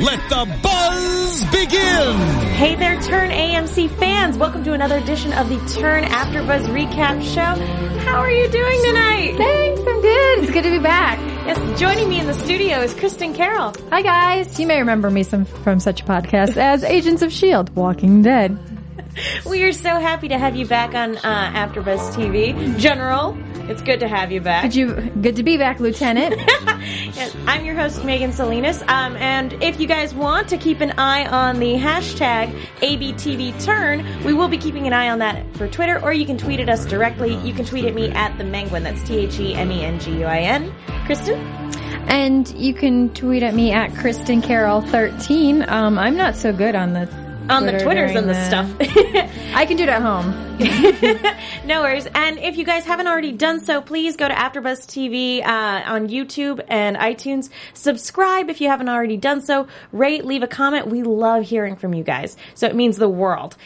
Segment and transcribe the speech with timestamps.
[0.00, 2.16] let the buzz begin!
[2.54, 4.36] Hey there, Turn AMC fans!
[4.36, 7.62] Welcome to another edition of the Turn After Buzz Recap Show.
[8.02, 9.34] How are you doing tonight?
[9.36, 10.38] Thanks, I'm good.
[10.44, 11.18] It's good to be back.
[11.46, 13.74] Yes, joining me in the studio is Kristin Carole.
[13.90, 14.60] Hi guys.
[14.60, 18.56] You may remember me some, from such podcasts as Agents of S.H.I.E.L.D., Walking Dead.
[19.46, 23.36] We are so happy to have you back on uh, AfterBuzz TV, General.
[23.70, 24.62] It's good to have you back.
[24.62, 26.40] Good, you, good to be back, Lieutenant.
[27.18, 28.80] Yes, I'm your host, Megan Salinas.
[28.82, 34.32] Um, and if you guys want to keep an eye on the hashtag ABTVTurn, we
[34.32, 36.86] will be keeping an eye on that for Twitter, or you can tweet at us
[36.86, 37.34] directly.
[37.36, 38.84] You can tweet at me at the Menguin.
[38.84, 40.72] That's T H E M E N G U I N.
[41.06, 41.38] Kristin?
[42.08, 46.74] and you can tweet at me at Kristin Carole 13 Um, I'm not so good
[46.74, 47.06] on the
[47.50, 48.70] On the Twitters and the the- stuff.
[49.54, 50.44] I can do it at home.
[51.66, 52.06] no worries.
[52.14, 56.08] And if you guys haven't already done so, please go to AfterBuzz TV uh, on
[56.08, 57.48] YouTube and iTunes.
[57.74, 59.68] Subscribe if you haven't already done so.
[59.92, 60.88] Rate, leave a comment.
[60.88, 63.56] We love hearing from you guys, so it means the world.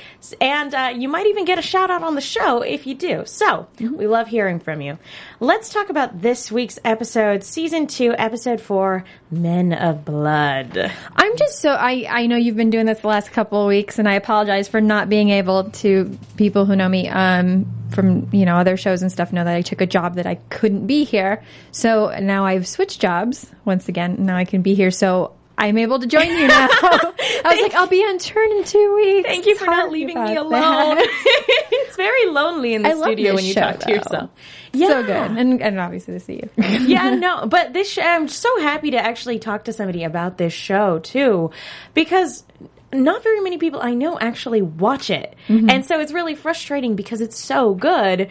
[0.41, 3.23] And uh, you might even get a shout out on the show if you do.
[3.27, 4.99] So we love hearing from you.
[5.41, 10.93] Let's talk about this week's episode, season two, episode four, Men of Blood.
[11.17, 13.99] I'm just so I I know you've been doing this the last couple of weeks,
[13.99, 16.19] and I apologize for not being able to.
[16.37, 19.63] People who know me um, from you know other shows and stuff know that I
[19.63, 21.43] took a job that I couldn't be here.
[21.71, 24.25] So now I've switched jobs once again.
[24.27, 24.91] Now I can be here.
[24.91, 25.33] So.
[25.59, 26.67] I'm able to join you now.
[26.73, 29.29] I was like, I'll be on turn in two weeks.
[29.29, 30.97] Thank you for not leaving me alone.
[30.99, 33.95] it's very lonely in the I studio when you show, talk to though.
[33.95, 34.31] yourself.
[34.75, 36.51] So good, and, and obviously to see you.
[36.57, 40.55] yeah, no, but this sh- I'm so happy to actually talk to somebody about this
[40.55, 41.51] show too,
[41.93, 42.43] because
[42.93, 45.71] not very many people I know actually watch it, mm-hmm.
[45.71, 48.29] and so it's really frustrating because it's so good,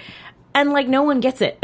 [0.53, 1.57] and like no one gets it.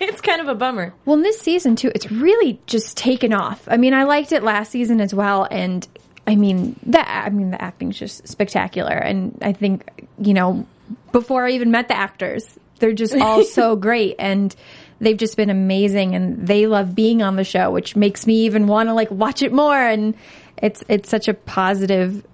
[0.00, 0.94] it's kind of a bummer.
[1.04, 3.66] Well, in this season too, it's really just taken off.
[3.68, 5.86] I mean, I liked it last season as well, and
[6.26, 7.24] I mean that.
[7.26, 10.66] I mean, the acting's just spectacular, and I think you know
[11.12, 14.54] before I even met the actors, they're just all so great, and
[15.00, 18.66] they've just been amazing, and they love being on the show, which makes me even
[18.66, 20.14] want to like watch it more, and
[20.62, 22.24] it's it's such a positive.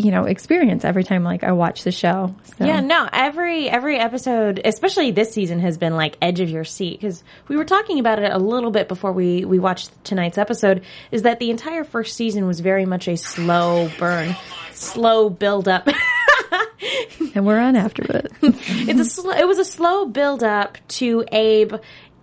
[0.00, 2.32] You know, experience every time like I watch the show.
[2.56, 2.64] So.
[2.64, 7.00] Yeah, no, every every episode, especially this season, has been like edge of your seat
[7.00, 10.84] because we were talking about it a little bit before we we watched tonight's episode.
[11.10, 14.36] Is that the entire first season was very much a slow burn,
[14.72, 15.88] slow build up.
[17.34, 18.32] and we're on after it.
[18.42, 21.74] it's a sl- it was a slow build up to Abe,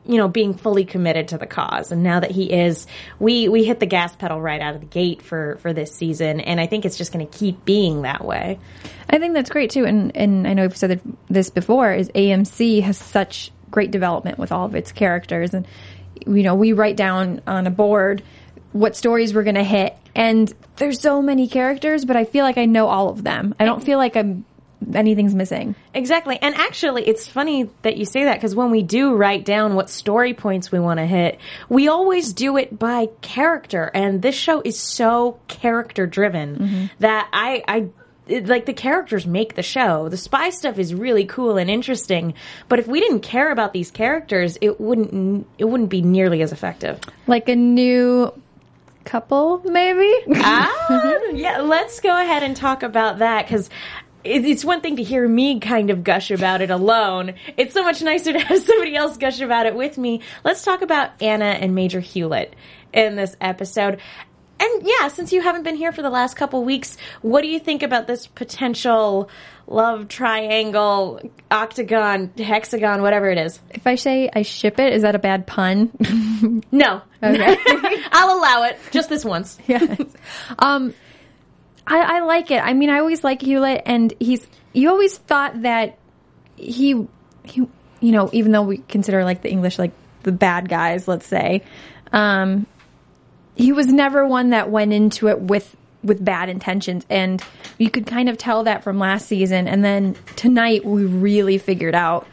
[0.07, 1.91] you know, being fully committed to the cause.
[1.91, 2.87] And now that he is,
[3.19, 6.39] we we hit the gas pedal right out of the gate for for this season,
[6.39, 8.59] and I think it's just going to keep being that way.
[9.09, 11.93] I think that's great too, and and I know we've said this before.
[11.93, 15.67] Is AMC has such great development with all of its characters, and
[16.25, 18.23] you know we write down on a board
[18.71, 22.57] what stories we're going to hit, and there's so many characters, but I feel like
[22.57, 23.55] I know all of them.
[23.59, 24.45] I don't feel like I'm
[24.93, 25.75] anything's missing.
[25.93, 26.37] Exactly.
[26.41, 29.89] And actually, it's funny that you say that because when we do write down what
[29.89, 33.89] story points we want to hit, we always do it by character.
[33.93, 37.87] And this show is so character driven that I, I,
[38.27, 40.09] it- like the characters make the show.
[40.09, 42.33] The spy stuff is really cool and interesting,
[42.69, 46.51] but if we didn't care about these characters, it wouldn't it wouldn't be nearly as
[46.51, 46.99] effective.
[47.27, 48.31] Like a new
[49.03, 50.11] couple, maybe.
[50.37, 53.69] ah, yeah, let's go ahead and talk about that because
[54.25, 57.35] it's one thing to hear me kind of gush about it alone.
[57.57, 60.21] It's so much nicer to have somebody else gush about it with me.
[60.43, 62.55] Let's talk about Anna and Major Hewlett
[62.93, 63.99] in this episode.
[64.57, 67.59] And yeah, since you haven't been here for the last couple weeks, what do you
[67.59, 69.29] think about this potential
[69.67, 71.19] love triangle,
[71.51, 73.59] octagon, hexagon, whatever it is?
[73.71, 75.91] if I say I ship it, is that a bad pun?
[76.71, 77.01] No.
[77.23, 77.57] Okay.
[78.11, 79.57] I'll allow it just this once.
[79.67, 79.99] yes.
[80.59, 80.93] Um,
[81.87, 82.59] I, I like it.
[82.59, 84.45] I mean, I always like Hewlett, and he's.
[84.73, 85.97] You always thought that
[86.57, 87.07] he,
[87.43, 87.67] he,
[88.01, 89.91] you know, even though we consider like the English like
[90.23, 91.63] the bad guys, let's say,
[92.11, 92.65] um,
[93.55, 97.41] he was never one that went into it with with bad intentions, and
[97.77, 99.67] you could kind of tell that from last season.
[99.67, 102.27] And then tonight, we really figured out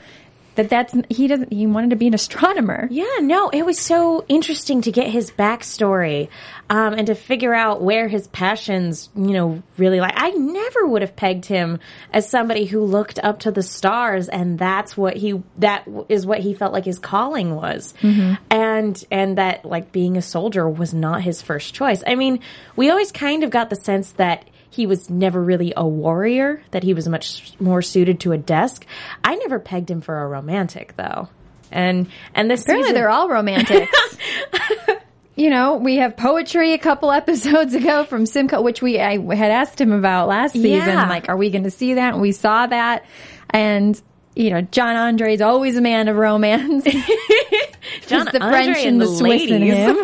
[0.54, 2.88] that that's he doesn't he wanted to be an astronomer.
[2.90, 6.28] Yeah, no, it was so interesting to get his backstory
[6.69, 10.14] um, and to figure out where his passions, you know, really like.
[10.16, 11.81] I never would have pegged him
[12.12, 16.40] as somebody who looked up to the stars, and that's what he that is what
[16.40, 17.94] he felt like his calling was,
[18.50, 22.02] and and that like being a soldier was not his first choice.
[22.06, 22.40] I mean,
[22.76, 26.82] we always kind of got the sense that he was never really a warrior, that
[26.82, 28.86] he was much more suited to a desk.
[29.22, 31.28] I never pegged him for a romantic though.
[31.70, 34.16] And and this Apparently, season, they're all romantics.
[35.36, 39.50] you know, we have poetry a couple episodes ago from Simcoe, which we I had
[39.50, 40.88] asked him about last season.
[40.88, 41.08] Yeah.
[41.08, 42.14] Like, are we going to see that?
[42.14, 43.04] And we saw that,
[43.50, 44.00] and
[44.34, 46.84] you know, John Andre is always a man of romance.
[48.06, 49.98] John the Andre French and the Swiss in him.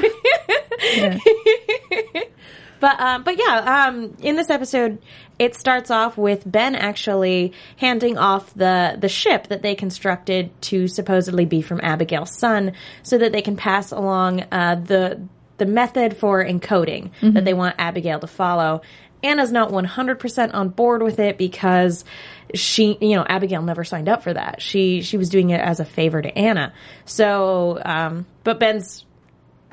[2.80, 4.98] But um, but yeah, um, in this episode,
[5.38, 10.88] it starts off with Ben actually handing off the the ship that they constructed to
[10.88, 12.72] supposedly be from Abigail's son,
[13.02, 15.20] so that they can pass along uh, the
[15.58, 18.82] the method for encoding that they want Abigail to follow.
[19.22, 22.04] Anna's not 100% on board with it because
[22.54, 24.62] she, you know, Abigail never signed up for that.
[24.62, 26.72] She she was doing it as a favor to Anna.
[27.04, 29.04] So, um, but Ben's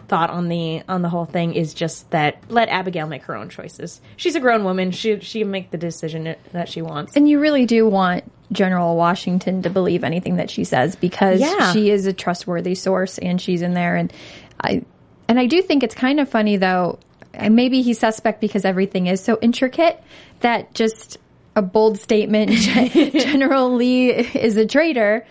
[0.08, 3.50] thought on the on the whole thing is just that let Abigail make her own
[3.50, 4.02] choices.
[4.18, 4.92] She's a grown woman.
[4.92, 7.16] She she can make the decision that she wants.
[7.16, 11.74] And you really do want General Washington to believe anything that she says because Yeah.
[11.74, 14.14] she is a trustworthy source and she's in there and
[14.62, 14.84] I
[15.28, 17.00] and I do think it's kind of funny though
[17.34, 20.02] and maybe he's suspect because everything is so intricate
[20.42, 21.18] that just
[21.56, 25.26] a bold statement General Lee is a traitor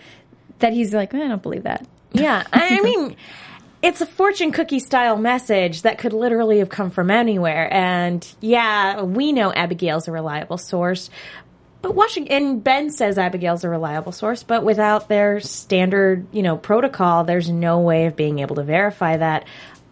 [0.59, 1.87] that he's like I don't believe that.
[2.13, 3.15] Yeah, I mean,
[3.85, 7.71] it's a fortune cookie style message that could literally have come from anywhere.
[7.71, 11.11] And yeah, we know Abigail's a reliable source.
[11.83, 16.57] But Washington and Ben says Abigail's a reliable source, but without their standard, you know,
[16.57, 19.45] protocol, there's no way of being able to verify that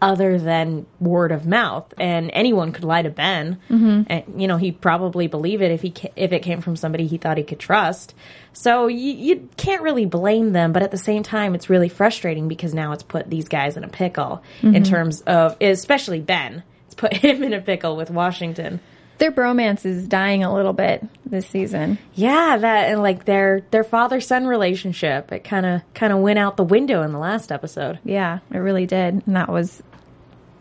[0.04, 1.94] other than word of mouth.
[1.98, 4.04] And anyone could lie to Ben, mm-hmm.
[4.08, 7.08] and you know he'd probably believe it if he ca- if it came from somebody
[7.08, 8.14] he thought he could trust.
[8.54, 12.48] So you, you can't really blame them, but at the same time, it's really frustrating
[12.48, 14.84] because now it's put these guys in a pickle in mm-hmm.
[14.84, 16.64] terms of, especially Ben.
[16.86, 18.80] It's put him in a pickle with Washington.
[19.18, 21.98] Their bromance is dying a little bit this season.
[22.14, 26.40] Yeah, that and like their their father son relationship, it kind of kind of went
[26.40, 28.00] out the window in the last episode.
[28.04, 29.26] Yeah, it really did.
[29.26, 29.82] And that was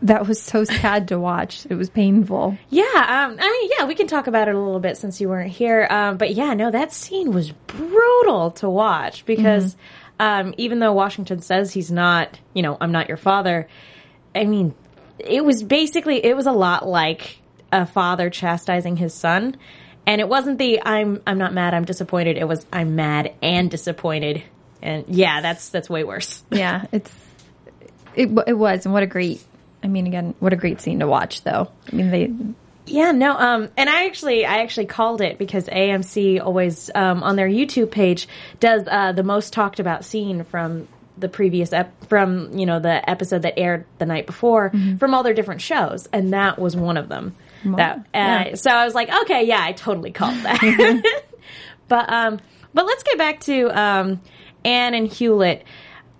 [0.03, 1.65] that was so sad to watch.
[1.69, 2.57] It was painful.
[2.69, 5.29] Yeah, um, I mean, yeah, we can talk about it a little bit since you
[5.29, 5.87] weren't here.
[5.89, 9.75] Um, but yeah, no, that scene was brutal to watch because
[10.19, 13.67] um, even though Washington says he's not, you know, I'm not your father,
[14.35, 14.75] I mean,
[15.19, 17.39] it was basically, it was a lot like
[17.71, 19.57] a father chastising his son.
[20.05, 22.37] And it wasn't the I'm I'm not mad, I'm disappointed.
[22.37, 24.43] It was I'm mad and disappointed.
[24.81, 26.43] And yeah, that's that's way worse.
[26.51, 27.09] Yeah, it's
[28.13, 29.41] it it was, and what a great.
[29.83, 31.69] I mean, again, what a great scene to watch, though.
[31.91, 32.31] I mean, they
[32.85, 37.35] Yeah, no, um, and I actually, I actually called it because AMC always, um, on
[37.35, 38.27] their YouTube page
[38.59, 40.87] does, uh, the most talked about scene from
[41.17, 45.21] the previous ep- from, you know, the episode that aired the night before from all
[45.21, 46.07] their different shows.
[46.11, 47.35] And that was one of them.
[47.63, 48.55] That, uh, yeah.
[48.55, 51.23] so I was like, okay, yeah, I totally called that.
[51.87, 52.39] but, um,
[52.73, 54.21] but let's get back to, um,
[54.65, 55.65] Anne and Hewlett.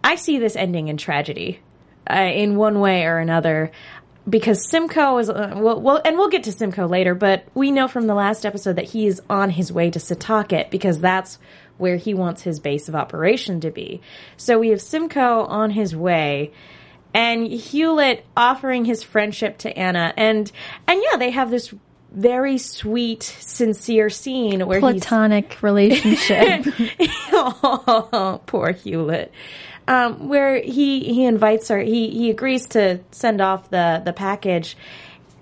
[0.04, 1.60] I see this ending in tragedy
[2.10, 3.72] uh, in one way or another
[4.28, 7.88] because Simcoe is uh, well, well, and we'll get to Simcoe later, but we know
[7.88, 11.40] from the last episode that he is on his way to Setauket because that's
[11.78, 14.02] where he wants his base of operation to be.
[14.38, 16.54] So we have Simcoe on his way
[17.14, 20.52] and Hewlett offering his friendship to Anna and
[20.88, 21.74] and yeah, they have this
[22.12, 26.66] very sweet, sincere scene where he's platonic relationship.
[27.32, 29.32] oh, poor Hewlett.
[29.88, 34.78] Um, where he he invites her, he he agrees to send off the the package,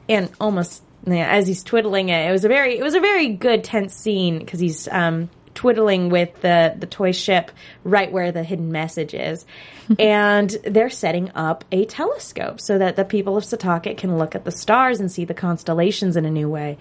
[0.10, 3.29] and almost yeah, as he's twiddling it, it was a very it was a very
[3.29, 7.51] good tense scene because he's um, twiddling with the the toy ship
[7.83, 9.45] right where the hidden message is,
[10.00, 14.45] and they're setting up a telescope so that the people of Setauket can look at
[14.45, 16.77] the stars and see the constellations in a new way,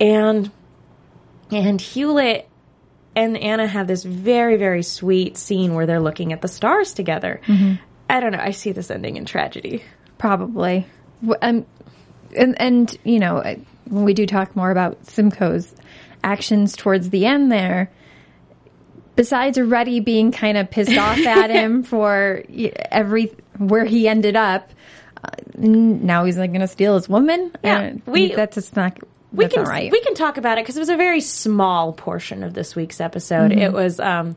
[0.00, 0.50] and
[1.50, 2.48] and Hewlett
[3.16, 7.40] and Anna have this very, very sweet scene where they're looking at the stars together.
[8.08, 8.38] I don't know.
[8.40, 9.82] I see this ending in tragedy.
[10.18, 10.86] Probably.
[11.42, 11.66] Um,
[12.36, 13.42] and, and, you know,
[13.86, 15.74] when we do talk more about Simcoe's
[16.22, 17.90] actions towards the end there,
[19.16, 22.42] besides already being kind of pissed off at him for
[22.90, 24.70] every, where he ended up,
[25.24, 27.50] uh, now he's like going to steal his woman.
[27.64, 28.98] Yeah, Uh, we- that's just not,
[29.36, 29.90] We can right.
[29.92, 33.00] we can talk about it because it was a very small portion of this week's
[33.00, 33.52] episode.
[33.52, 34.36] It was um,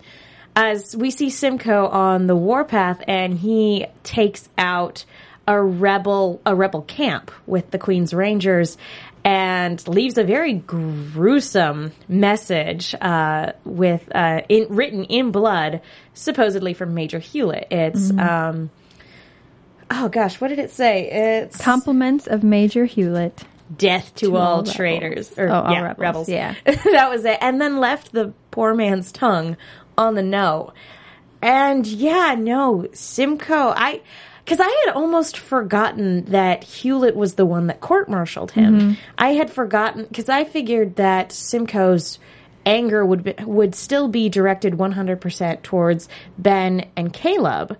[0.55, 5.05] as we see Simcoe on the warpath, and he takes out
[5.47, 8.77] a rebel a rebel camp with the Queen's Rangers.
[9.25, 15.81] And leaves a very gruesome message uh, with uh, in, written in blood,
[16.13, 17.67] supposedly from Major Hewlett.
[17.69, 18.69] It's um,
[19.91, 21.09] oh gosh, what did it say?
[21.11, 23.43] It's Compliments of Major Hewlett.
[23.77, 24.75] Death to, all, all rebels.
[24.75, 26.29] traitors or Oh, all yeah, rebels, rebels.
[26.29, 26.55] yeah.
[26.65, 27.38] that was it.
[27.41, 29.57] And then left the poor man's tongue
[29.97, 30.73] on the note.
[31.41, 34.01] And yeah, no, Simcoe, I
[34.43, 38.79] because I had almost forgotten that Hewlett was the one that court-martialed him.
[38.79, 38.93] Mm-hmm.
[39.17, 42.17] I had forgotten because I figured that Simcoe's
[42.65, 46.09] anger would be, would still be directed 100% towards
[46.39, 47.77] Ben and Caleb.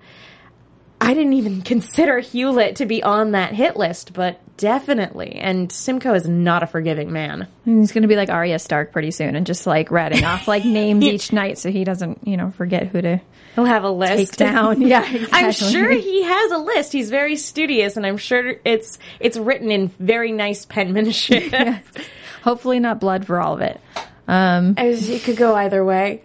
[1.02, 5.32] I didn't even consider Hewlett to be on that hit list, but definitely.
[5.36, 7.48] And Simcoe is not a forgiving man.
[7.66, 10.48] And He's going to be like Arya Stark pretty soon and just like ratting off
[10.48, 13.22] like names each night so he doesn't, you know, forget who to
[13.56, 14.34] He'll have a list.
[14.38, 14.82] take down.
[14.90, 16.94] Yeah, I'm sure he has a list.
[16.94, 21.52] He's very studious, and I'm sure it's it's written in very nice penmanship.
[22.44, 23.82] Hopefully not blood for all of it.
[24.28, 26.22] As It could go either way.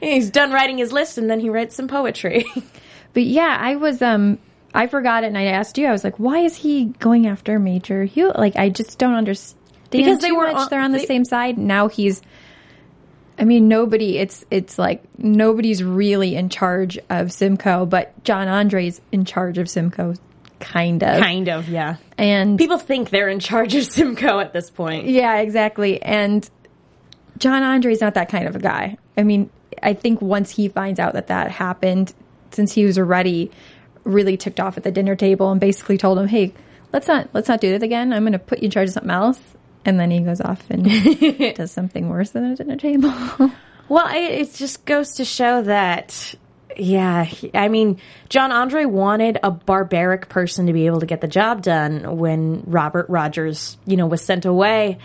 [0.00, 2.44] He's done writing his list, and then he writes some poetry.
[3.14, 4.38] But yeah, I was um
[4.74, 5.86] I forgot it and I asked you.
[5.86, 8.38] I was like, why is he going after Major Hewlett?
[8.38, 9.58] Like I just don't understand
[9.90, 11.58] Because they were on- They're on the they- same side.
[11.58, 12.22] Now he's
[13.38, 19.00] I mean, nobody it's it's like nobody's really in charge of Simcoe, but John Andre's
[19.10, 20.14] in charge of Simcoe
[20.60, 21.18] kind of.
[21.20, 21.96] kind of, yeah.
[22.18, 25.06] And People think they're in charge of Simcoe at this point.
[25.06, 26.00] Yeah, exactly.
[26.02, 26.48] And
[27.38, 28.96] John Andre's not that kind of a guy.
[29.16, 29.50] I mean,
[29.82, 32.14] I think once he finds out that that happened,
[32.52, 33.50] since he was already
[34.04, 36.54] really ticked off at the dinner table and basically told him, "Hey,
[36.92, 38.12] let's not let's not do this again.
[38.12, 39.40] I'm going to put you in charge of something else."
[39.84, 40.84] And then he goes off and
[41.56, 43.12] does something worse than a dinner table.
[43.92, 46.34] Well, it, it just goes to show that,
[46.78, 51.28] yeah, I mean, John Andre wanted a barbaric person to be able to get the
[51.28, 54.96] job done when Robert Rogers, you know, was sent away.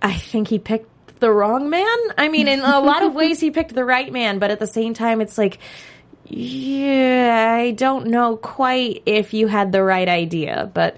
[0.00, 1.98] I think he picked the wrong man.
[2.16, 4.66] I mean, in a lot of ways, he picked the right man, but at the
[4.66, 5.58] same time, it's like,
[6.32, 10.96] yeah, I don't know quite if you had the right idea, but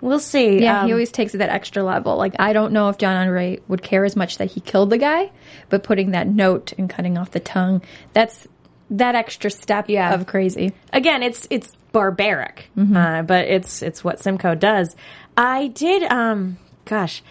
[0.00, 0.60] we'll see.
[0.62, 2.16] Yeah, Um, he always takes it that extra level.
[2.16, 4.98] Like I don't know if John Andre would care as much that he killed the
[4.98, 5.30] guy,
[5.68, 7.82] but putting that note and cutting off the tongue,
[8.12, 8.48] that's
[8.90, 10.12] that extra step Yeah.
[10.14, 10.72] of crazy.
[10.92, 14.96] again, it's it's barbaric, uh, but it's it's what Simcoe does.
[15.36, 17.22] I did, um, gosh,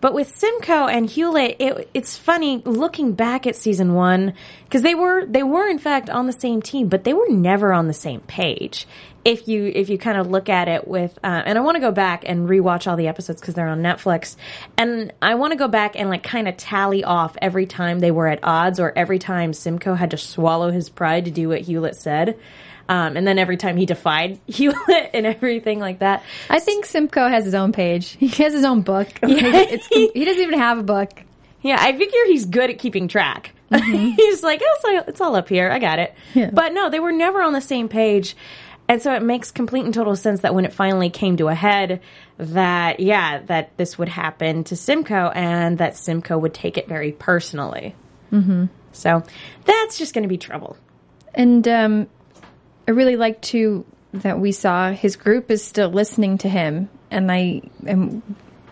[0.00, 4.34] but with Simcoe and Hewlett, it, it's funny looking back at season one
[4.64, 7.72] because they were they were in fact on the same team, but they were never
[7.72, 8.86] on the same page.
[9.24, 11.80] If you if you kind of look at it with, uh, and I want to
[11.80, 14.36] go back and rewatch all the episodes because they're on Netflix,
[14.76, 18.10] and I want to go back and like kind of tally off every time they
[18.10, 21.62] were at odds or every time Simcoe had to swallow his pride to do what
[21.62, 22.38] Hewlett said.
[22.88, 26.22] Um, and then every time he defied Hewlett and everything like that.
[26.48, 28.10] I think Simcoe has his own page.
[28.18, 29.08] He has his own book.
[29.22, 31.22] it's, he doesn't even have a book.
[31.62, 33.52] Yeah, I figure he's good at keeping track.
[33.74, 35.70] he's like, oh, so it's all up here.
[35.70, 36.14] I got it.
[36.34, 36.50] Yeah.
[36.52, 38.36] But no, they were never on the same page.
[38.88, 41.54] And so it makes complete and total sense that when it finally came to a
[41.54, 42.00] head,
[42.38, 47.10] that, yeah, that this would happen to Simcoe and that Simcoe would take it very
[47.10, 47.96] personally.
[48.30, 48.66] Mm-hmm.
[48.92, 49.24] So
[49.64, 50.76] that's just going to be trouble.
[51.34, 52.08] And um,
[52.88, 57.30] I really like too that we saw his group is still listening to him, and
[57.30, 58.22] I and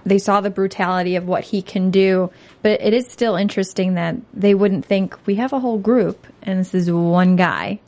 [0.07, 2.31] they saw the brutality of what he can do.
[2.63, 6.61] But it is still interesting that they wouldn't think we have a whole group and
[6.61, 7.81] this is one guy.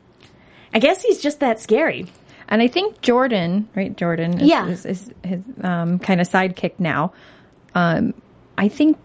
[0.73, 2.07] I guess he's just that scary.
[2.49, 3.95] And I think Jordan, right?
[3.97, 4.67] Jordan, is, Yeah.
[4.69, 7.13] is, is his um, kind of sidekick now.
[7.75, 8.15] Um,
[8.57, 8.97] I think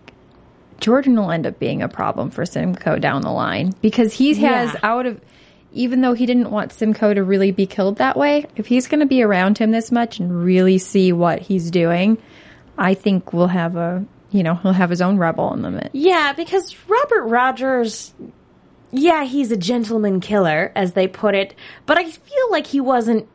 [0.79, 4.73] Jordan will end up being a problem for Simcoe down the line because he has
[4.73, 4.79] Yeah.
[4.83, 5.19] out of,
[5.73, 8.99] even though he didn't want Simcoe to really be killed that way, if he's going
[8.99, 12.17] to be around him this much and really see what he's doing,
[12.77, 15.89] I think we'll have a, you know, he'll have his own rebel in the mid.
[15.93, 18.13] Yeah, because Robert Rogers,
[18.91, 23.27] yeah, he's a gentleman killer, as they put it, but I feel like he wasn't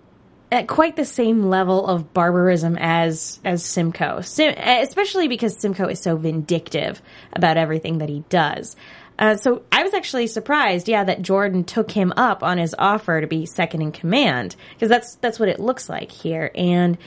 [0.52, 6.00] at quite the same level of barbarism as as Simcoe, Sim, especially because Simcoe is
[6.00, 7.02] so vindictive
[7.32, 8.76] about everything that he does.
[9.18, 13.20] Uh, so I was actually surprised, yeah, that Jordan took him up on his offer
[13.20, 16.98] to be second in command because that's that's what it looks like here, and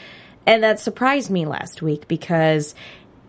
[0.46, 2.74] and that surprised me last week because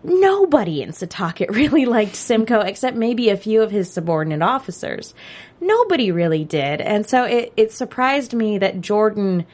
[0.03, 5.13] nobody in Setauket really liked Simcoe except maybe a few of his subordinate officers.
[5.59, 6.81] Nobody really did.
[6.81, 9.45] And so it, it surprised me that Jordan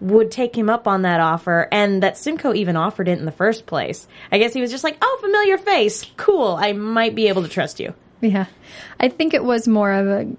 [0.00, 3.32] would take him up on that offer and that Simcoe even offered it in the
[3.32, 4.06] first place.
[4.30, 6.04] I guess he was just like, oh, familiar face.
[6.16, 6.54] Cool.
[6.54, 7.94] I might be able to trust you.
[8.20, 8.46] Yeah.
[8.98, 10.36] I think it was more of a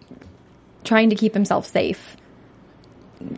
[0.83, 2.15] trying to keep himself safe.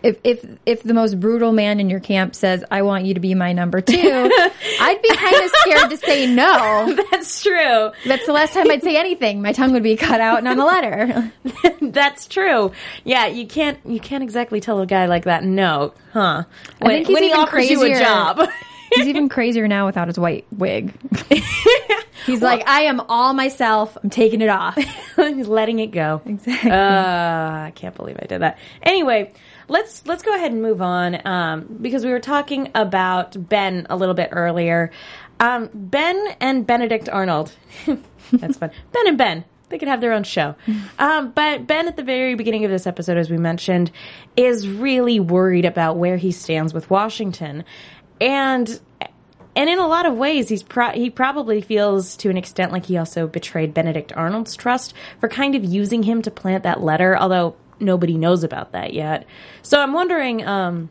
[0.03, 3.21] If if if the most brutal man in your camp says, "I want you to
[3.21, 3.95] be my number two,
[4.81, 6.97] I'd be kind of scared to say no.
[7.11, 7.91] That's true.
[8.05, 9.41] That's the last time I'd say anything.
[9.41, 11.31] My tongue would be cut out and on the letter.
[11.81, 12.73] That's true.
[13.05, 16.43] Yeah, you can't you can't exactly tell a guy like that no, huh?
[16.79, 18.49] When, when he offers you a job.
[18.95, 20.91] He's even crazier now without his white wig.
[22.25, 23.97] He's like, I am all myself.
[24.03, 24.75] I'm taking it off.
[25.15, 26.21] He's letting it go.
[26.25, 26.71] Exactly.
[26.71, 28.57] Uh, I can't believe I did that.
[28.83, 29.33] Anyway,
[29.67, 33.95] let's let's go ahead and move on um, because we were talking about Ben a
[33.95, 34.91] little bit earlier.
[35.39, 37.51] Um, ben and Benedict Arnold.
[38.31, 38.71] That's fun.
[38.91, 39.45] Ben and Ben.
[39.69, 40.55] They could have their own show.
[40.97, 43.91] Um, but Ben, at the very beginning of this episode, as we mentioned,
[44.35, 47.63] is really worried about where he stands with Washington,
[48.19, 48.79] and
[49.55, 52.85] and in a lot of ways, he's pro- he probably feels to an extent like
[52.85, 57.17] he also betrayed Benedict Arnold's trust for kind of using him to plant that letter,
[57.17, 59.25] although nobody knows about that yet.
[59.61, 60.89] So I'm wondering, um,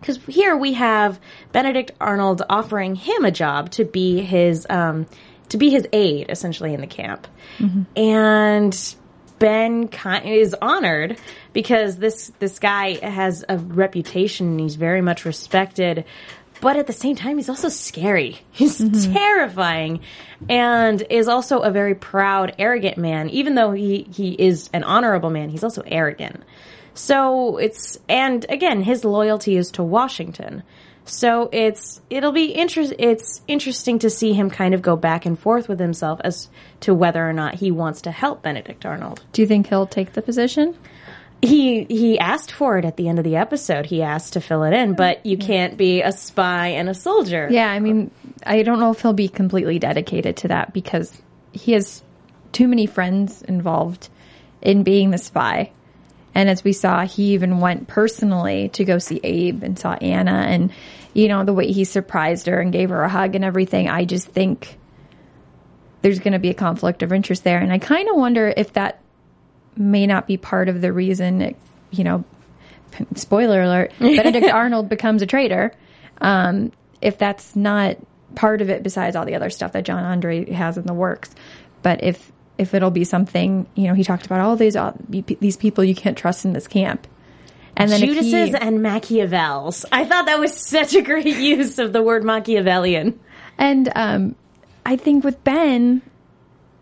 [0.00, 1.18] because here we have
[1.52, 5.06] Benedict Arnold offering him a job to be his um,
[5.48, 7.26] to be his aide essentially in the camp,
[7.96, 8.94] and
[9.38, 9.88] Ben
[10.24, 11.16] is honored
[11.52, 16.04] because this this guy has a reputation and he's very much respected.
[16.60, 18.40] But at the same time, he's also scary.
[18.52, 18.78] He's
[19.12, 20.00] terrifying,
[20.48, 23.30] and is also a very proud, arrogant man.
[23.30, 26.42] Even though he he is an honorable man, he's also arrogant.
[26.94, 30.64] So it's and again, his loyalty is to Washington.
[31.04, 35.38] So it's it'll be interest it's interesting to see him kind of go back and
[35.38, 36.48] forth with himself as
[36.80, 39.22] to whether or not he wants to help Benedict Arnold.
[39.32, 40.76] Do you think he'll take the position?
[41.40, 43.86] He he asked for it at the end of the episode.
[43.86, 47.48] He asked to fill it in, but you can't be a spy and a soldier.
[47.50, 48.10] Yeah, I mean,
[48.44, 51.16] I don't know if he'll be completely dedicated to that because
[51.52, 52.02] he has
[52.50, 54.08] too many friends involved
[54.62, 55.70] in being the spy.
[56.34, 60.44] And as we saw, he even went personally to go see Abe and saw Anna
[60.46, 60.72] and,
[61.14, 63.88] you know, the way he surprised her and gave her a hug and everything.
[63.88, 64.78] I just think
[66.02, 67.58] there's going to be a conflict of interest there.
[67.58, 69.00] And I kind of wonder if that
[69.78, 71.56] may not be part of the reason, it,
[71.90, 72.24] you know,
[73.14, 75.72] spoiler alert, Benedict Arnold becomes a traitor.
[76.20, 77.96] Um, if that's not
[78.34, 81.30] part of it, besides all the other stuff that John Andre has in the works,
[81.82, 85.56] but if if it'll be something, you know, he talked about all these all these
[85.56, 87.06] people you can't trust in this camp,
[87.76, 89.84] and then he- Judases and Machiavels.
[89.92, 93.20] I thought that was such a great use of the word Machiavellian.
[93.56, 94.36] And um,
[94.86, 96.02] I think with Ben,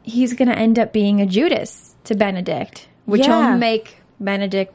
[0.02, 3.50] he's going to end up being a Judas to Benedict, which Yeah.
[3.52, 4.72] will make Benedict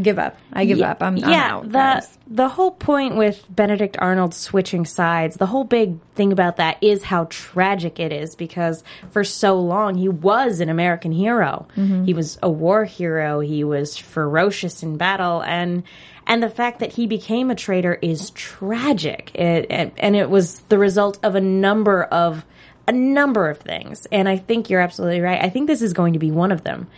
[0.00, 0.36] give up.
[0.52, 1.02] I give up.
[1.02, 1.72] I'm, I'm yeah, out.
[1.72, 6.78] the the whole point with Benedict Arnold switching sides, the whole big thing about that
[6.80, 11.66] is how tragic it is because for so long he was an American hero.
[11.76, 12.04] Mm-hmm.
[12.04, 13.40] He was a war hero.
[13.40, 15.82] He was ferocious in battle, and
[16.26, 19.34] and the fact that he became a traitor is tragic.
[19.34, 22.44] It, and, and it was the result of a number of
[22.86, 24.06] a number of things.
[24.10, 25.42] And I think you're absolutely right.
[25.42, 26.88] I think this is going to be one of them.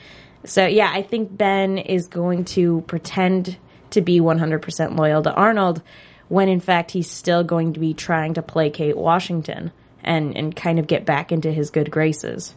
[0.45, 3.57] So yeah, I think Ben is going to pretend
[3.91, 5.83] to be 100% loyal to Arnold
[6.29, 9.71] when in fact he's still going to be trying to placate Washington
[10.03, 12.55] and and kind of get back into his good graces.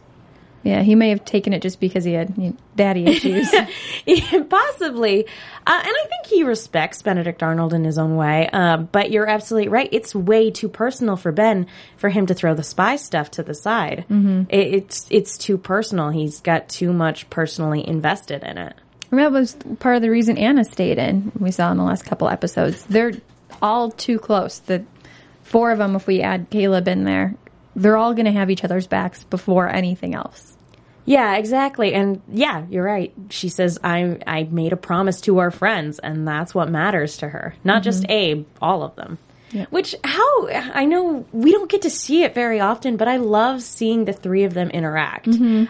[0.66, 3.54] Yeah, he may have taken it just because he had you know, daddy issues.
[4.48, 5.24] Possibly.
[5.64, 8.50] Uh, and I think he respects Benedict Arnold in his own way.
[8.52, 9.88] Uh, but you're absolutely right.
[9.92, 13.54] It's way too personal for Ben for him to throw the spy stuff to the
[13.54, 14.06] side.
[14.10, 14.44] Mm-hmm.
[14.48, 16.10] It, it's it's too personal.
[16.10, 18.74] He's got too much personally invested in it.
[19.12, 21.30] And that was part of the reason Anna stayed in.
[21.38, 22.84] We saw in the last couple episodes.
[22.86, 23.12] They're
[23.62, 24.58] all too close.
[24.58, 24.84] The
[25.44, 27.36] four of them, if we add Caleb in there,
[27.76, 30.55] they're all going to have each other's backs before anything else.
[31.06, 31.94] Yeah, exactly.
[31.94, 33.14] And yeah, you're right.
[33.30, 37.28] She says I I made a promise to our friends and that's what matters to
[37.28, 37.54] her.
[37.64, 38.12] Not just mm-hmm.
[38.12, 39.18] Abe, all of them.
[39.70, 43.62] Which how I know we don't get to see it very often, but I love
[43.62, 45.28] seeing the three of them interact.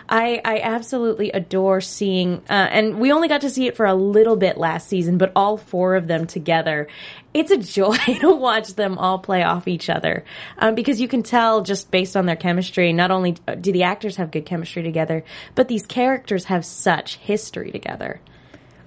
[0.08, 3.94] I I absolutely adore seeing uh, and we only got to see it for a
[3.94, 6.88] little bit last season, but all four of them together.
[7.34, 10.24] It's a joy to watch them all play off each other
[10.58, 12.94] um, because you can tell just based on their chemistry.
[12.94, 15.22] Not only do the actors have good chemistry together,
[15.54, 18.20] but these characters have such history together.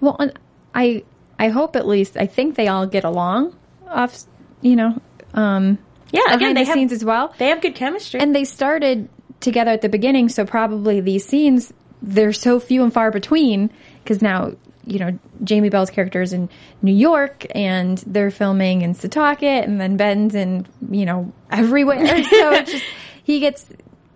[0.01, 0.39] Well, and
[0.73, 1.03] I
[1.37, 3.55] I hope at least I think they all get along
[3.89, 4.23] off,
[4.61, 5.01] you know,
[5.33, 5.77] um,
[6.11, 7.33] Yeah, behind again, the have scenes as well.
[7.37, 8.19] they have good chemistry.
[8.19, 12.93] And they started together at the beginning, so probably these scenes they're so few and
[12.93, 13.69] far between
[14.03, 14.53] because now
[14.85, 16.49] you know Jamie Bell's character is in
[16.81, 22.05] New York and they're filming in Setauket, and then Ben's in you know everywhere.
[22.23, 22.83] so it's just
[23.23, 23.65] he gets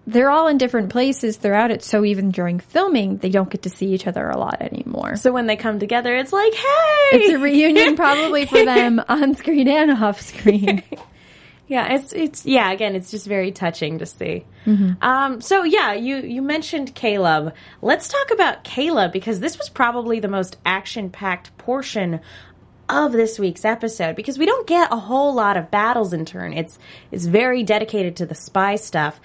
[0.05, 1.83] they're all in different places throughout it.
[1.83, 5.15] So even during filming, they don't get to see each other a lot anymore.
[5.15, 9.35] So when they come together, it's like, hey, It's a reunion probably for them on
[9.35, 10.83] screen and off screen.
[11.65, 12.71] Yeah, it's it's yeah.
[12.71, 14.45] Again, it's just very touching to see.
[15.01, 17.53] Um, so yeah, you you mentioned Caleb.
[17.81, 22.19] Let's talk about Caleb because this was probably the most action packed portion
[22.89, 26.51] of this week's episode because we don't get a whole lot of battles in turn.
[26.53, 26.77] It's
[27.11, 29.19] it's very dedicated to the spy stuff.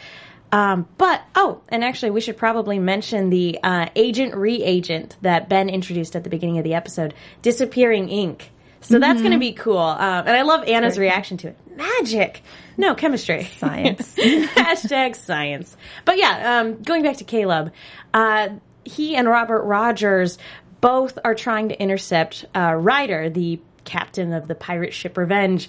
[0.50, 5.68] Um, but oh, and actually, we should probably mention the uh, agent reagent that Ben
[5.68, 8.50] introduced at the beginning of the episode, disappearing ink.
[8.80, 9.78] So that's going to be cool.
[9.78, 11.58] Um, and I love Anna's reaction to it.
[11.76, 12.42] Magic.
[12.76, 13.44] No, chemistry.
[13.58, 14.14] Science.
[14.16, 15.76] Hashtag science.
[16.04, 17.72] But yeah, um, going back to Caleb,
[18.14, 18.50] uh,
[18.84, 20.38] he and Robert Rogers
[20.80, 25.68] both are trying to intercept uh, Ryder, the captain of the pirate ship Revenge.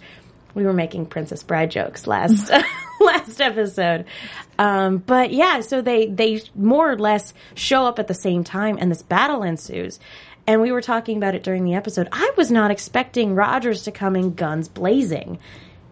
[0.56, 2.52] We were making Princess Bride jokes last
[3.00, 4.06] last episode,
[4.58, 8.78] um, but yeah, so they they more or less show up at the same time,
[8.80, 10.00] and this battle ensues.
[10.48, 12.10] And we were talking about it during the episode.
[12.12, 15.38] I was not expecting Rogers to come in guns blazing.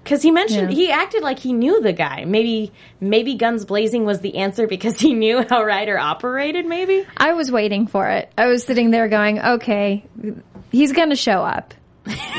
[0.04, 0.76] Because he mentioned Yeah.
[0.76, 2.24] he acted like he knew the guy.
[2.26, 6.66] Maybe maybe guns blazing was the answer because he knew how Ryder operated.
[6.66, 8.32] Maybe I was waiting for it.
[8.38, 10.06] I was sitting there going, okay,
[10.72, 11.74] he's going to show up.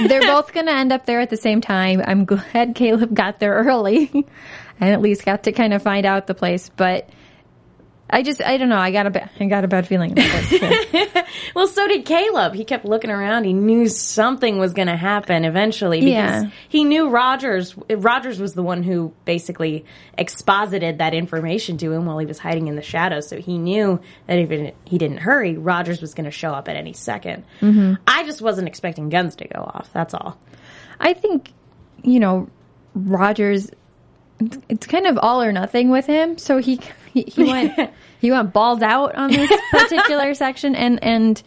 [0.07, 2.03] They're both going to end up there at the same time.
[2.05, 4.11] I'm glad Caleb got there early
[4.81, 6.71] and at least got to kind of find out the place.
[6.77, 7.09] But
[8.11, 8.79] I just, I don't know.
[8.79, 11.09] I got a, ba- I got a bad feeling about this.
[11.55, 12.55] Well, so did Caleb.
[12.55, 13.45] He kept looking around.
[13.45, 16.51] He knew something was going to happen eventually because Yeah.
[16.69, 17.75] he knew Rogers.
[17.91, 19.85] Rogers was the one who basically
[20.17, 23.29] exposited that information to him while he was hiding in the shadows.
[23.29, 26.77] So he knew that if he didn't hurry, Rogers was going to show up at
[26.77, 27.95] any 2nd mm-hmm.
[28.07, 29.91] I just wasn't expecting guns to go off.
[29.93, 30.39] That's all.
[31.01, 31.53] I think,
[32.03, 32.49] you know,
[32.95, 33.67] Rogers,
[34.41, 36.39] it's- it's kind of all or nothing with him.
[36.39, 36.81] So he,
[37.13, 37.91] he, he went,
[38.21, 40.75] he went balls out on this particular section.
[40.75, 41.43] And, and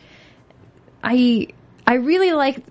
[1.04, 1.48] I,
[1.86, 2.64] I really like,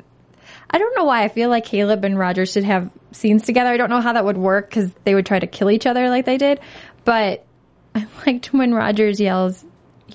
[0.70, 3.70] I don't know why I feel like Caleb and Rogers should have scenes together.
[3.70, 6.08] I don't know how that would work because they would try to kill each other
[6.08, 6.60] like they did.
[7.04, 7.44] But
[7.94, 9.64] I liked when Rogers yells,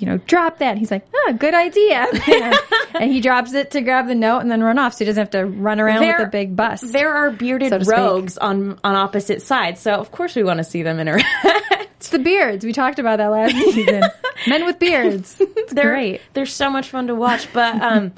[0.02, 0.78] you know, drop that.
[0.78, 2.08] He's like, oh, good idea.
[2.96, 5.22] and he drops it to grab the note and then run off so he doesn't
[5.22, 6.82] have to run around with a big bus.
[6.82, 10.64] There are bearded so rogues on on opposite sides, so of course we want to
[10.64, 11.28] see them interact.
[12.06, 12.64] It's the beards.
[12.64, 14.04] We talked about that last season.
[14.48, 15.42] Men with beards.
[15.66, 16.22] It's they're, great.
[16.34, 18.14] They're so much fun to watch, but um,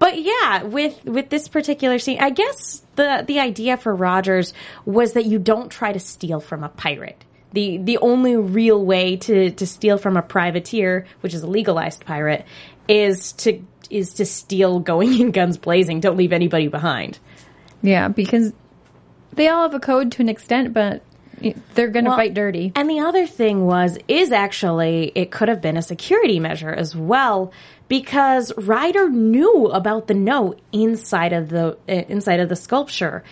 [0.00, 4.52] but yeah, with with this particular scene, I guess the the idea for Rogers
[4.84, 7.24] was that you don't try to steal from a pirate.
[7.52, 12.04] The the only real way to to steal from a privateer, which is a legalized
[12.04, 12.44] pirate,
[12.88, 16.00] is to is to steal going in guns blazing.
[16.00, 17.18] Don't leave anybody behind.
[17.82, 18.52] Yeah, because
[19.32, 21.02] they all have a code to an extent, but
[21.74, 22.72] they're going to Well, fight dirty.
[22.74, 26.94] And the other thing was, is actually, it could have been a security measure as
[26.94, 27.52] well,
[27.88, 33.24] because Ryder knew about the note inside of the, uh, inside of the sculpture.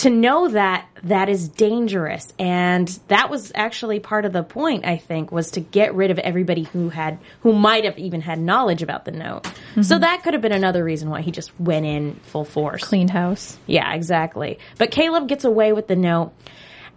[0.00, 2.32] To know that that is dangerous.
[2.38, 6.18] And that was actually part of the point, I think, was to get rid of
[6.18, 9.46] everybody who had, who might have even had knowledge about the note.
[9.46, 10.00] So mm-hmm.
[10.00, 12.84] that could have been another reason why he just went in full force.
[12.84, 13.58] Cleaned house.
[13.66, 14.58] Yeah, exactly.
[14.78, 16.32] But Caleb gets away with the note.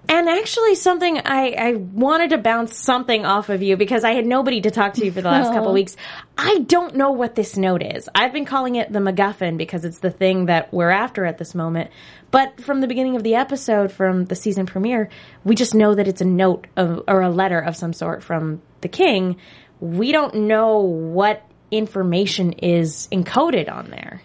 [0.10, 4.26] And actually, something I, I wanted to bounce something off of you because I had
[4.26, 5.74] nobody to talk to you for the last couple oh.
[5.74, 5.96] weeks.
[6.38, 8.10] I don't know what this note is.
[8.14, 11.56] I've been calling it the MacGuffin because it's the thing that we're after at this
[11.56, 11.90] moment.
[12.32, 15.10] But from the beginning of the episode, from the season premiere,
[15.46, 18.62] we just know that it's a note of, or a letter of some sort from
[18.82, 19.38] the king.
[19.80, 24.22] We don't know what information is encoded on there.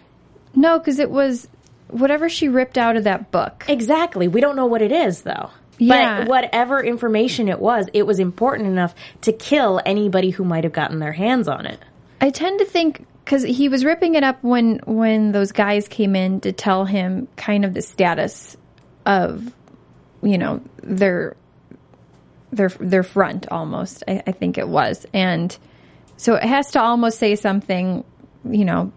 [0.53, 1.47] No, because it was
[1.87, 3.65] whatever she ripped out of that book.
[3.67, 4.27] Exactly.
[4.27, 5.49] We don't know what it is though.
[5.79, 6.19] Yeah.
[6.19, 10.73] But whatever information it was, it was important enough to kill anybody who might have
[10.73, 11.79] gotten their hands on it.
[12.21, 16.15] I tend to think because he was ripping it up when when those guys came
[16.15, 18.57] in to tell him kind of the status
[19.05, 19.53] of
[20.21, 21.35] you know their
[22.51, 25.55] their their front almost I, I think it was and
[26.17, 28.03] so it has to almost say something
[28.49, 28.91] you know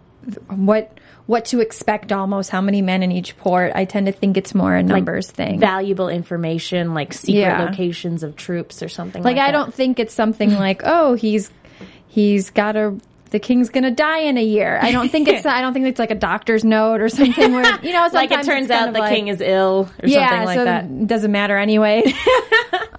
[0.49, 4.35] what what to expect almost how many men in each port I tend to think
[4.37, 7.63] it's more a numbers thing Valuable information like secret Yeah.
[7.63, 9.57] locations of troops or something like, like I that.
[9.57, 11.49] don't think it's something like oh he's
[12.07, 12.97] he's got a
[13.31, 14.77] the king's gonna die in a year.
[14.79, 17.79] I don't think it's I don't think it's like a doctor's note or something where
[17.83, 20.57] you know like it turns out the like- king is ill or yeah something like
[20.57, 20.83] so that.
[20.85, 22.03] it doesn't matter anyway.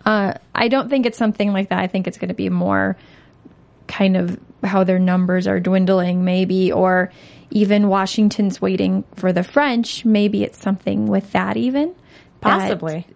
[0.05, 1.79] uh, I don't think it's something like that.
[1.79, 2.97] I think it's going to be more
[3.87, 7.13] kind of how their numbers are dwindling, maybe, or
[7.51, 10.05] even Washington's waiting for the French.
[10.05, 11.95] Maybe it's something with that even.
[12.41, 13.07] that Possibly.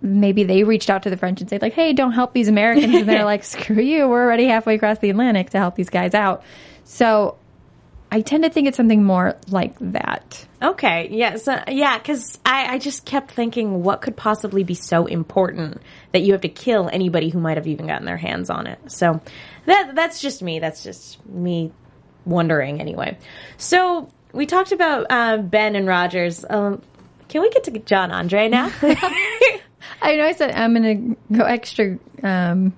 [0.00, 2.94] maybe they reached out to the French and said like, "Hey, don't help these Americans,"
[2.94, 6.14] and they're like, "Screw you, we're already halfway across the Atlantic to help these guys
[6.14, 6.42] out."
[6.84, 7.36] So,
[8.12, 10.46] I tend to think it's something more like that.
[10.62, 15.06] Okay, yeah, so yeah, because I, I just kept thinking, what could possibly be so
[15.06, 18.66] important that you have to kill anybody who might have even gotten their hands on
[18.66, 18.78] it?
[18.86, 19.20] So
[19.66, 20.60] that that's just me.
[20.60, 21.72] That's just me
[22.26, 23.16] wondering, anyway.
[23.56, 26.44] So we talked about uh, Ben and Rogers.
[26.48, 26.82] Um,
[27.28, 28.70] can we get to John Andre now?
[30.02, 32.74] I know I said I'm going to go extra um,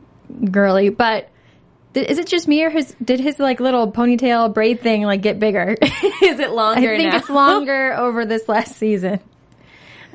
[0.51, 1.31] girly, but
[1.95, 5.23] th- is it just me or his, did his like little ponytail braid thing like
[5.23, 5.77] get bigger?
[6.23, 6.93] Is it longer?
[6.93, 7.19] I think now?
[7.19, 9.21] it's longer over this last season.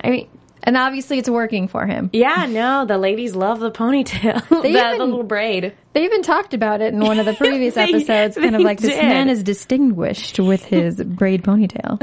[0.03, 0.29] I mean,
[0.65, 2.09] And obviously it's working for him.
[2.13, 5.73] yeah, no, the ladies love the ponytail, the, They the even- little braid.
[5.93, 8.79] They even talked about it in one of the previous They- episodes, kind of like
[8.79, 11.99] this man is distinguished with his braid ponytail.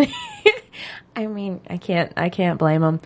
[1.17, 3.01] I mean, I can't, I can't blame him.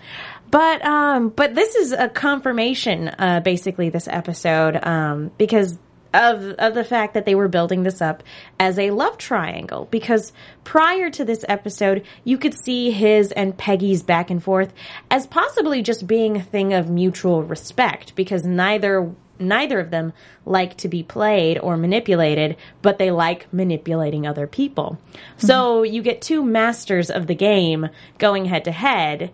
[0.51, 5.79] But, um, but this is a confirmation, uh, basically this episode, um, because
[6.14, 8.22] of, of the fact that they were building this up
[8.59, 9.88] as a love triangle.
[9.90, 14.72] Because prior to this episode, you could see his and Peggy's back and forth
[15.11, 20.12] as possibly just being a thing of mutual respect because neither neither of them
[20.46, 24.96] like to be played or manipulated, but they like manipulating other people.
[25.38, 25.92] So mm-hmm.
[25.92, 29.33] you get two masters of the game going head to head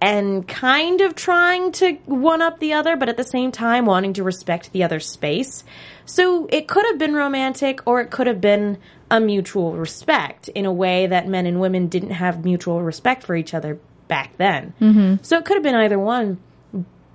[0.00, 4.12] and kind of trying to one up the other, but at the same time wanting
[4.14, 5.64] to respect the other's space.
[6.04, 8.78] So it could have been romantic or it could have been
[9.10, 13.34] a mutual respect in a way that men and women didn't have mutual respect for
[13.34, 14.72] each other back then.
[14.80, 15.22] Mm-hmm.
[15.22, 16.38] So it could have been either one,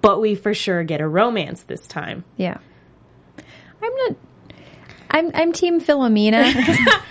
[0.02, 2.24] but we for sure get a romance this time.
[2.38, 2.58] Yeah.
[3.82, 4.16] I'm not.
[5.12, 6.44] I'm I'm Team Philomena.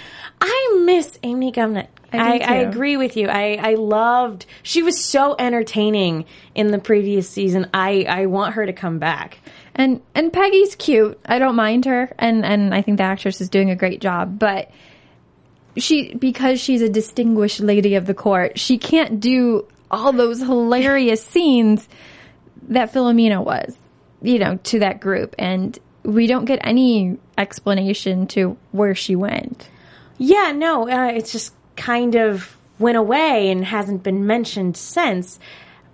[0.40, 1.88] I miss Amy Gumenick.
[2.12, 3.28] I I, I, agree with you.
[3.28, 4.46] I, I loved.
[4.62, 7.68] She was so entertaining in the previous season.
[7.72, 9.38] I, I want her to come back.
[9.74, 11.18] and and Peggy's cute.
[11.24, 14.38] I don't mind her, and and I think the actress is doing a great job.
[14.38, 14.70] But
[15.76, 21.24] she because she's a distinguished lady of the court, she can't do all those hilarious
[21.32, 21.88] scenes
[22.68, 23.76] that Philomena was,
[24.20, 29.68] you know, to that group, and we don't get any explanation to where she went.
[30.18, 35.40] Yeah, no, uh, it's just kind of went away and hasn't been mentioned since.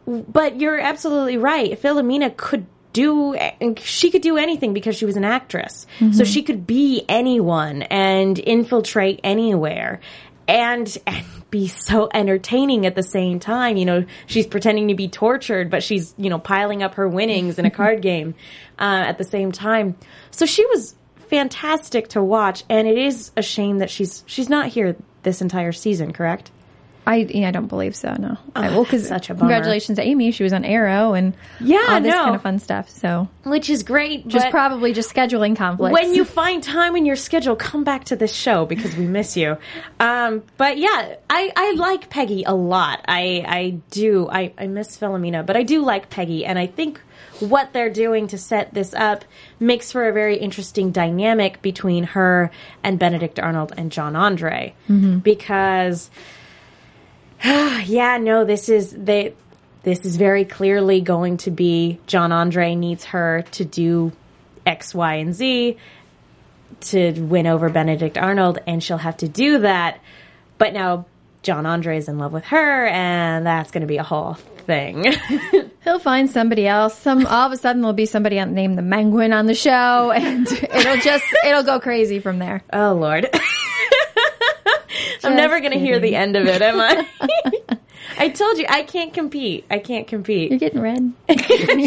[0.07, 1.81] But you're absolutely right.
[1.81, 3.37] Philomena could do,
[3.81, 5.87] she could do anything because she was an actress.
[6.12, 10.01] So she could be anyone and infiltrate anywhere.
[10.46, 13.77] And, and be so entertaining at the same time.
[13.77, 17.59] You know, she's pretending to be tortured, but she's, you know, piling up her winnings
[17.59, 18.35] in a card game
[18.79, 19.96] uh, at the same time.
[20.31, 20.94] So she was
[21.29, 24.96] fantastic to watch, and it is a shame that she's she's not here
[25.29, 26.12] this entire season.
[26.12, 26.51] Correct?
[27.07, 28.14] I yeah, I don't believe so.
[28.19, 28.37] No.
[28.55, 29.41] I, well, because such a bummer.
[29.49, 30.31] congratulations to Amy.
[30.31, 32.25] She was on Arrow and Yeah, all this no.
[32.25, 32.91] kind of fun stuff.
[32.91, 34.29] So Which is great.
[34.29, 35.95] just but probably just scheduling conflicts.
[35.95, 39.38] when you find time in your schedule, come back to this show because we miss
[39.38, 39.57] you.
[40.01, 43.03] Um, but yeah, I, I like Peggy a lot.
[43.09, 44.29] I I do.
[44.31, 47.01] I, I miss Philomena, but I do like Peggy, and I think
[47.40, 49.24] what they're doing to set this up
[49.61, 52.51] makes for a very interesting dynamic between her
[52.83, 55.18] and Benedict Arnold and John Andre mm-hmm.
[55.18, 56.11] because
[57.44, 59.35] yeah, no, this is they.
[59.85, 64.12] This is very clearly going to be John Andre needs her to do
[64.66, 65.79] X, Y, and Z
[66.81, 70.01] to win over Benedict Arnold, and she'll have to do that.
[70.59, 71.07] But now
[71.42, 75.14] John Andre is in love with her, and that's going to be a whole thing.
[75.85, 76.96] He'll find somebody else.
[76.98, 80.46] Some all of a sudden there'll be somebody named the Menguin on the show, and
[80.46, 82.62] it'll just it'll go crazy from there.
[82.72, 83.29] oh Lord,
[85.24, 87.07] I'm never going to hear the end of it, am I?
[88.20, 89.64] I told you I can't compete.
[89.70, 90.51] I can't compete.
[90.51, 91.12] You're getting red.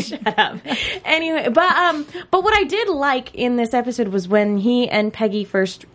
[0.02, 0.60] Shut up.
[1.04, 5.12] Anyway, but um, but what I did like in this episode was when he and
[5.12, 5.86] Peggy first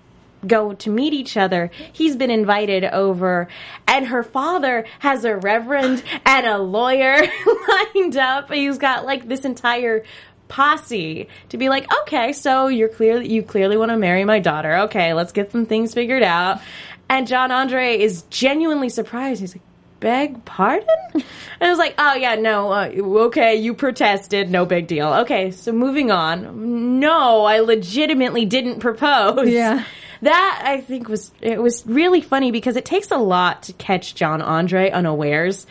[0.46, 1.70] go to meet each other.
[1.92, 3.49] He's been invited over,
[3.87, 7.16] and her father has a reverend and a lawyer
[7.94, 8.53] lined up.
[8.53, 10.05] He's got like this entire
[10.49, 14.77] posse to be like, okay, so you're clearly you clearly want to marry my daughter.
[14.79, 16.61] Okay, let's get some things figured out.
[17.09, 19.40] And John Andre is genuinely surprised.
[19.40, 19.62] He's like,
[20.01, 20.87] beg pardon?
[21.59, 22.90] And I was like, oh yeah, no, uh,
[23.29, 25.09] okay, you protested, no big deal.
[25.20, 27.01] Okay, so moving on.
[27.01, 29.49] No, I legitimately didn't propose.
[29.49, 29.83] Yeah.
[30.22, 34.14] That I think was it was really funny because it takes a lot to catch
[34.14, 35.66] John Andre unawares.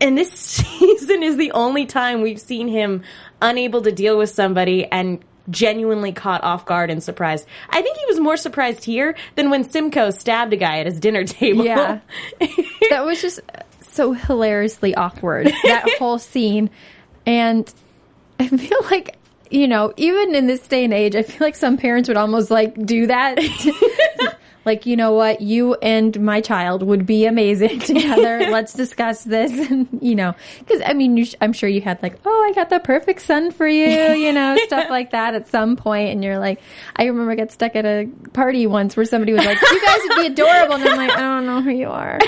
[0.00, 3.02] And this season is the only time we've seen him
[3.40, 7.46] unable to deal with somebody and genuinely caught off guard and surprised.
[7.70, 11.00] I think he was more surprised here than when Simcoe stabbed a guy at his
[11.00, 11.64] dinner table.
[11.64, 12.00] Yeah.
[12.90, 13.40] that was just
[13.80, 15.52] so hilariously awkward.
[15.64, 16.70] That whole scene.
[17.26, 17.72] And
[18.38, 19.17] I feel like,
[19.50, 22.50] you know, even in this day and age, I feel like some parents would almost
[22.50, 23.38] like do that.
[24.64, 28.38] like, you know what, you and my child would be amazing together.
[28.50, 29.52] Let's discuss this.
[29.68, 32.54] And, you know, because I mean, you sh- I'm sure you had like, oh, I
[32.54, 36.10] got the perfect son for you, you know, stuff like that at some point.
[36.10, 36.60] And you're like,
[36.96, 39.98] I remember I got stuck at a party once where somebody was like, you guys
[40.08, 40.74] would be adorable.
[40.76, 42.18] And I'm like, I don't know who you are.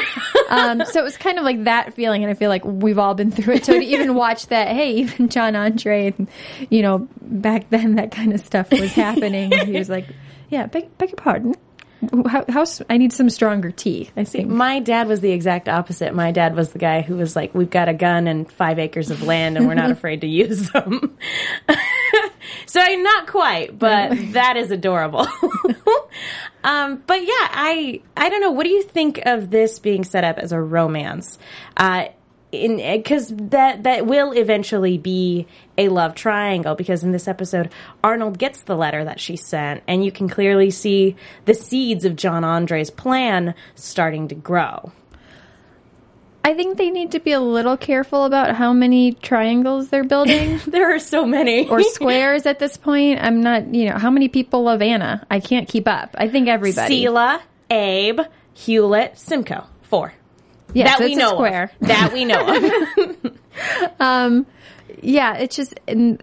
[0.51, 2.23] Um, so it was kind of like that feeling.
[2.25, 3.65] And I feel like we've all been through it.
[3.65, 6.29] So to even watch that, hey, even John Andre, and,
[6.69, 9.53] you know, back then that kind of stuff was happening.
[9.67, 10.07] he was like,
[10.51, 11.55] yeah, beg, beg your pardon.
[12.27, 14.11] How, how, I need some stronger tea.
[14.17, 14.45] I see.
[14.45, 16.15] My dad was the exact opposite.
[16.15, 19.11] My dad was the guy who was like, "We've got a gun and five acres
[19.11, 21.19] of land, and we're not afraid to use them."
[22.67, 25.29] so not quite, but that is adorable.
[26.65, 28.53] um, but yeah, I I don't know.
[28.53, 31.39] What do you think of this being set up as a romance?
[31.77, 32.07] Uh,
[32.53, 35.47] in eh, because that that will eventually be
[35.79, 37.71] a love triangle because in this episode
[38.03, 42.17] Arnold gets the letter that she sent and you can clearly see the seeds of
[42.17, 44.93] John Andre's plan starting to grow.
[46.43, 50.59] I think they need to be a little careful about how many triangles they're building
[50.67, 53.21] There are so many or squares at this point.
[53.23, 55.27] I'm not, you know, how many people love Anna?
[55.31, 56.15] I can't keep up.
[56.17, 57.05] I think everybody.
[57.05, 58.21] Selah, Abe,
[58.55, 59.67] Hewlett, Simcoe.
[59.83, 60.15] Four.
[60.75, 61.71] That we know square.
[61.81, 61.89] of.
[61.89, 63.37] That we know of.
[64.01, 64.47] Um,
[65.03, 66.23] yeah, it's just, and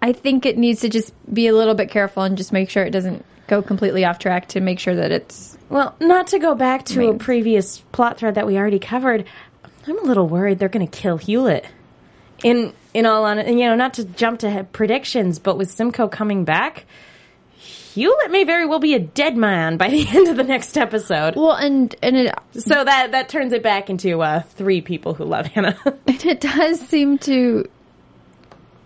[0.00, 2.84] I think it needs to just be a little bit careful and just make sure
[2.84, 5.58] it doesn't go completely off track to make sure that it's.
[5.68, 9.26] Well, not to go back to a previous plot thread that we already covered,
[9.86, 11.66] I'm a little worried they're going to kill Hewlett.
[12.42, 16.44] In in all on, you know, not to jump to predictions, but with Simcoe coming
[16.44, 16.84] back,
[17.94, 21.36] Hewlett may very well be a dead man by the end of the next episode.
[21.36, 25.24] Well, and and it So that that turns it back into uh, three people who
[25.24, 25.78] love Anna.
[26.06, 27.68] it does seem to.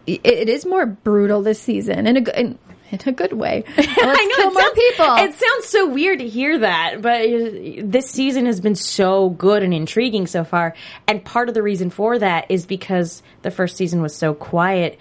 [0.07, 2.59] It, it is more brutal this season in a good in,
[2.91, 3.65] in a good way.
[3.77, 5.15] Let's kill more sounds, people.
[5.17, 9.75] It sounds so weird to hear that, but this season has been so good and
[9.75, 10.75] intriguing so far.
[11.07, 14.99] And part of the reason for that is because the first season was so quiet,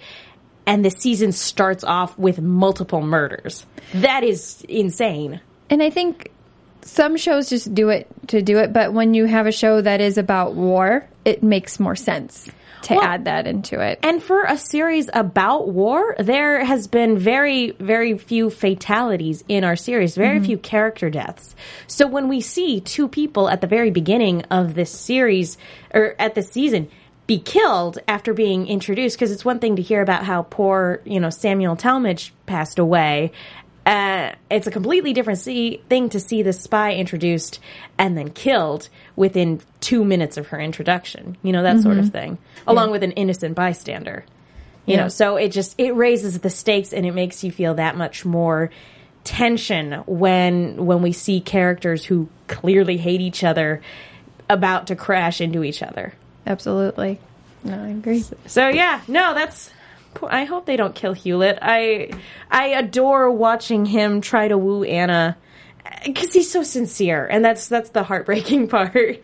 [0.66, 3.64] and the season starts off with multiple murders.
[3.94, 5.40] That is insane.
[5.70, 6.30] And I think
[6.82, 10.00] some shows just do it to do it, but when you have a show that
[10.00, 12.48] is about war, it makes more sense
[12.82, 13.98] to Well- add that into it.
[14.02, 19.76] And for a series about war, there has been very, very few fatalities in our
[19.76, 20.46] series, very mm-hmm.
[20.46, 21.56] few character deaths.
[21.88, 25.58] So when we see two people at the very beginning of this series,
[25.92, 26.88] or at this season,
[27.26, 31.18] be killed after being introduced, because it's one thing to hear about how poor, you
[31.18, 33.32] know, Samuel Tallmadge passed away.
[33.84, 37.60] Uh, it's a completely different see, thing to see the spy introduced
[37.98, 41.36] and then killed within two minutes of her introduction.
[41.42, 42.38] You know, that sort of thing.
[42.66, 44.24] Along with an innocent bystander.
[44.86, 45.02] You Yeah.
[45.02, 48.24] know, so it just it raises the stakes and it makes you feel that much
[48.24, 48.70] more
[49.24, 53.82] tension when when we see characters who clearly hate each other
[54.48, 56.12] about to crash into each other.
[56.46, 57.18] Absolutely.
[57.64, 58.24] No, I agree.
[58.46, 59.70] So yeah, no, that's.
[60.22, 61.58] I hope they don't kill Hewlett.
[61.60, 62.10] I
[62.50, 65.36] I adore watching him try to woo Anna
[65.84, 69.22] eh, because he's so sincere, and that's that's the heartbreaking part.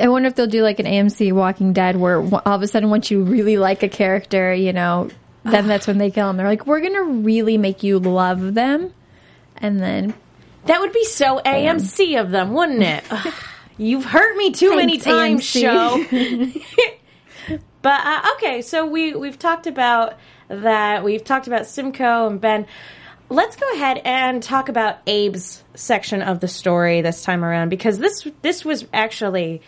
[0.00, 2.90] I wonder if they'll do like an AMC Walking Dead where all of a sudden,
[2.90, 5.10] once you really like a character, you know,
[5.44, 6.36] then that's when they kill them.
[6.36, 8.92] They're like, we're going to really make you love them.
[9.56, 10.14] And then,
[10.66, 13.04] That would be so AMC of them, wouldn't it?
[13.78, 16.04] You've hurt me too many times, Thanks, show.
[17.82, 21.04] but uh, okay, so we we've talked about that.
[21.04, 22.66] We've talked about Simcoe and Ben.
[23.28, 27.98] Let's go ahead and talk about Abe's section of the story this time around because
[27.98, 29.62] this this was actually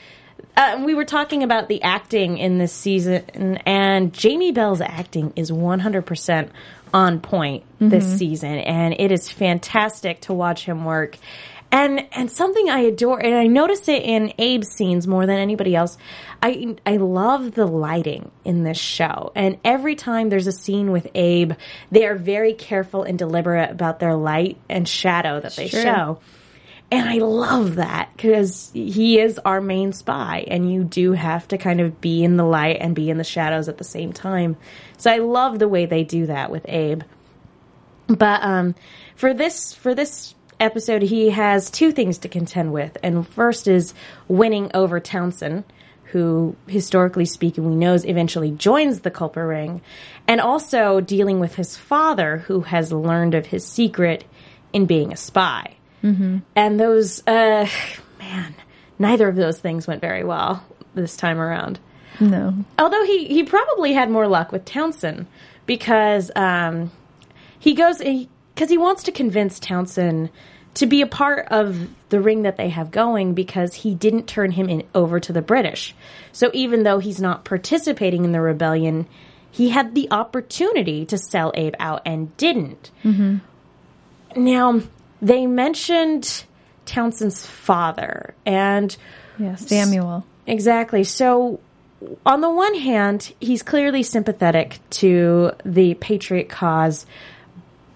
[0.57, 5.51] uh, we were talking about the acting in this season, and Jamie Bell's acting is
[5.51, 6.51] 100%
[6.93, 11.19] on point this season, and it is fantastic to watch him work.
[11.75, 15.75] And and something I adore, and I notice it in Abe's scenes more than anybody
[15.75, 15.99] else.
[16.41, 21.09] I I love the lighting in this show, and every time there's a scene with
[21.17, 21.55] Abe,
[21.91, 25.83] they are very careful and deliberate about their light and shadow that they Sure.
[25.83, 26.19] show.
[26.93, 31.59] And I love that because he is our main spy, and you do have to
[31.59, 34.57] kind of be in the light and be in the shadows at the same time.
[34.97, 37.03] So I love the way they do that with Abe.
[38.07, 38.77] But um,
[39.17, 43.95] for this for this episode, he has two things to contend with, and first is
[44.29, 45.65] winning over Townsend,
[46.07, 49.81] who historically speaking we knows eventually joins the Culper Ring,
[50.29, 54.25] and also dealing with his father, who has learned of his secret
[54.73, 55.75] in being a spy.
[56.03, 56.39] Mm-hmm.
[56.55, 57.69] And those, uh,
[58.19, 58.55] man,
[58.99, 61.79] neither of those things went very well this time around.
[62.21, 62.55] No.
[62.79, 65.27] Although he he probably had more luck with Townsend
[65.67, 66.93] because um,
[67.59, 68.01] he goes
[68.55, 70.31] because he, wants to convince Townsend
[70.75, 74.51] to be a part of the ring that they have going because he didn't turn
[74.51, 75.95] him in over to the British.
[76.33, 79.07] So even though he's not participating in the rebellion,
[79.51, 82.91] he had the opportunity to sell Abe out and didn't.
[83.05, 83.37] Mm-hmm.
[84.45, 84.81] Now
[85.23, 86.45] they mentioned
[86.87, 88.97] Townsend's father and
[89.39, 90.27] Yeah, Samuel.
[90.47, 91.05] Exactly.
[91.05, 91.61] So,
[92.27, 97.07] on the one hand, he's clearly sympathetic to the patriot cause,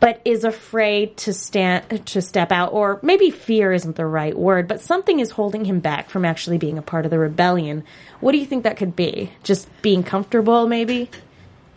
[0.01, 4.69] but is afraid to stand to step out, or maybe fear isn't the right word,
[4.69, 7.85] but something is holding him back from actually being a part of the rebellion.
[8.21, 9.33] What do you think that could be?
[9.43, 11.11] Just being comfortable, maybe?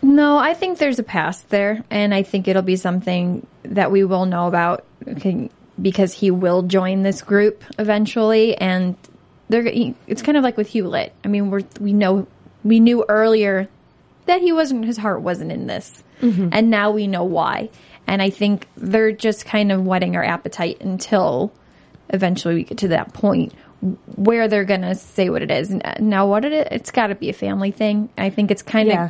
[0.03, 4.03] No, I think there's a past there, and I think it'll be something that we
[4.03, 4.83] will know about
[5.81, 8.95] because he will join this group eventually, and
[9.49, 9.67] they're.
[10.07, 11.13] It's kind of like with Hewlett.
[11.23, 12.27] I mean, we're we know
[12.63, 13.67] we knew earlier
[14.25, 16.49] that he wasn't his heart wasn't in this, mm-hmm.
[16.51, 17.69] and now we know why.
[18.11, 21.53] And I think they're just kind of whetting our appetite until
[22.09, 23.53] eventually we get to that point
[24.17, 25.73] where they're gonna say what it is.
[25.97, 28.09] Now, what it is, it's got to be a family thing.
[28.17, 29.09] I think it's kind of Yeah.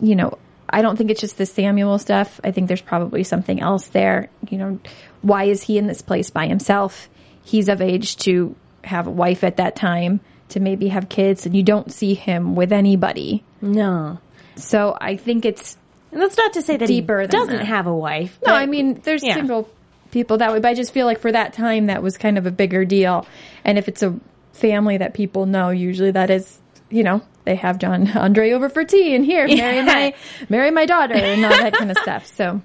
[0.00, 0.38] you know,
[0.70, 2.40] I don't think it's just the Samuel stuff.
[2.44, 4.30] I think there's probably something else there.
[4.48, 4.78] You know,
[5.22, 7.08] why is he in this place by himself?
[7.42, 10.20] He's of age to have a wife at that time,
[10.50, 13.42] to maybe have kids, and you don't see him with anybody.
[13.60, 14.18] No.
[14.54, 15.76] So I think it's
[16.12, 17.64] And that's not to say that Deeper he doesn't that.
[17.66, 18.38] have a wife.
[18.46, 18.54] no.
[18.54, 19.34] I mean, there's yeah.
[19.34, 19.68] single
[20.10, 22.46] people that way, but I just feel like for that time that was kind of
[22.46, 23.26] a bigger deal.
[23.64, 24.14] And if it's a
[24.52, 26.60] family that people know, usually that is,
[26.90, 29.84] you know, they have John Andre over for tea and here marry Yeah.
[29.86, 30.14] my
[30.50, 32.26] marry my daughter and all that kind of stuff.
[32.26, 32.60] So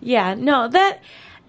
[0.00, 1.00] Yeah, no, that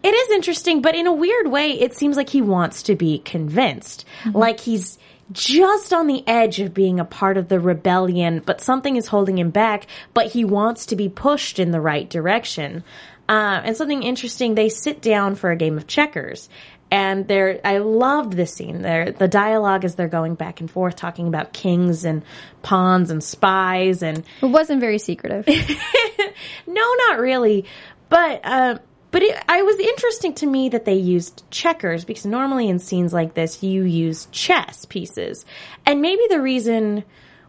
[0.04, 3.20] it is interesting, but in a weird way, it seems like he wants to be
[3.20, 4.06] convinced.
[4.34, 4.98] Like he's
[5.32, 9.38] just on the edge of being a part of the rebellion, but something is holding
[9.38, 12.84] him back, but he wants to be pushed in the right direction.
[13.30, 16.50] Uh, and something interesting, they sit down for a game of checkers.
[16.92, 18.84] And they're, I loved this scene.
[18.84, 22.24] There, the dialogue as they're going back and forth, talking about kings and
[22.62, 25.48] pawns and spies and it wasn't very secretive.
[26.68, 27.66] no, not really.
[28.10, 28.78] But uh,
[29.14, 33.14] but it, I was interesting to me that they used checkers because normally in scenes
[33.14, 35.46] like this you use chess pieces,
[35.86, 37.04] and maybe the reason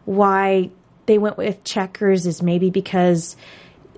[0.05, 0.69] why
[1.07, 3.35] they went with checkers is maybe because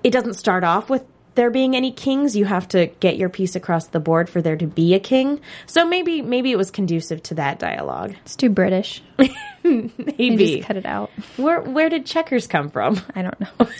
[0.02, 1.04] it doesn't start off with
[1.38, 4.56] there being any kings you have to get your piece across the board for there
[4.56, 8.50] to be a king so maybe maybe it was conducive to that dialogue It's too
[8.50, 9.02] British.
[9.64, 11.10] Maybe just cut it out.
[11.36, 13.48] where where did checkers come from I don't know.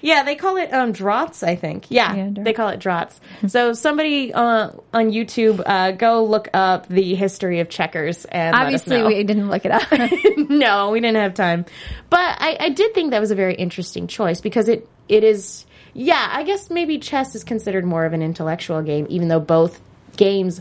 [0.00, 1.86] Yeah, they call it um, draughts, I think.
[1.90, 3.20] Yeah, Yeah, they call it draughts.
[3.48, 8.96] so somebody uh, on YouTube, uh, go look up the history of checkers and Obviously,
[8.96, 9.16] let us know.
[9.18, 10.48] we didn't look it up.
[10.48, 11.66] no, we didn't have time.
[12.08, 15.66] But I, I did think that was a very interesting choice because it it is.
[15.94, 19.80] Yeah, I guess maybe chess is considered more of an intellectual game, even though both
[20.16, 20.60] games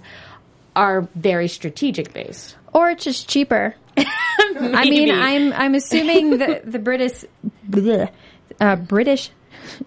[0.76, 2.56] are very strategic based.
[2.74, 3.76] or it's just cheaper.
[3.98, 7.26] I mean, I'm I'm assuming that the British,
[7.68, 8.10] bleh,
[8.60, 9.32] uh, British,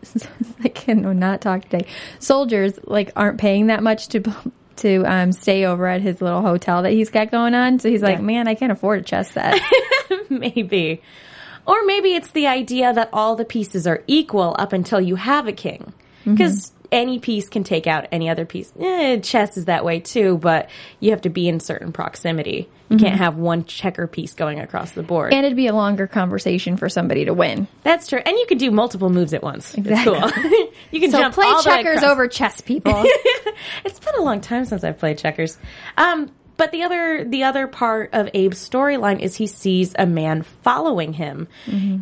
[0.65, 1.87] I cannot talk today.
[2.19, 4.23] Soldiers like aren't paying that much to
[4.77, 7.79] to um, stay over at his little hotel that he's got going on.
[7.79, 8.23] So he's like, Yeah.
[8.25, 9.61] man, I can't afford a chess set.
[10.31, 11.03] maybe.
[11.71, 15.47] Or maybe it's the idea that all the pieces are equal up until you have
[15.47, 15.93] a king.
[16.25, 18.73] Because any piece can take out any other piece.
[18.79, 20.69] Eh, chess is that way too, but
[20.99, 22.69] you have to be in certain proximity.
[22.89, 25.33] You can't have one checker piece going across the board.
[25.33, 27.69] and it'd be a longer conversation for somebody to win.
[27.85, 28.19] That's true.
[28.19, 29.75] And you can do multiple moves at once.
[29.77, 30.19] Exactly.
[30.19, 30.69] It's cool.
[30.91, 33.01] you can So jump play checkers over chess, people.
[33.85, 35.57] it's been a long time since I've played checkers.
[35.97, 40.43] Um, but the other the other part of Abe's storyline is he sees a man
[40.43, 41.49] following him.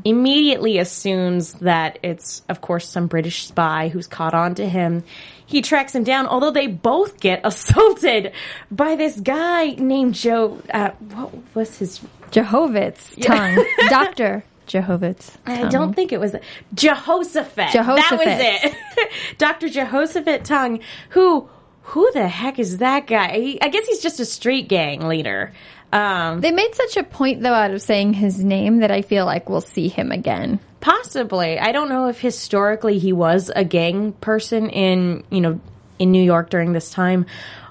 [0.05, 5.05] Immediately assumes that it's of course some British spy who's caught on to him.
[5.47, 8.33] He tracks him down, although they both get assaulted
[8.69, 10.61] by this guy named Joe.
[10.75, 12.01] Uh, what was his?
[12.33, 15.39] Jehovah's tongue, Doctor Jehovah's.
[15.47, 16.35] I don't think it was
[16.75, 17.73] Jehoshaphat.
[17.73, 19.09] That was it.
[19.39, 19.69] Dr.
[19.69, 20.81] Jehoshaphat Tongue,
[21.11, 21.49] who
[21.89, 23.39] who the heck is that guy?
[23.39, 25.53] He, I guess he's just a street gang leader.
[25.93, 29.25] Um, They made such a point though out of saying his name that I feel
[29.25, 30.61] like we'll see him again.
[30.81, 31.59] possibly.
[31.59, 35.61] I don't know if historically he was a gang person in, you know,
[35.99, 37.27] in New York during this time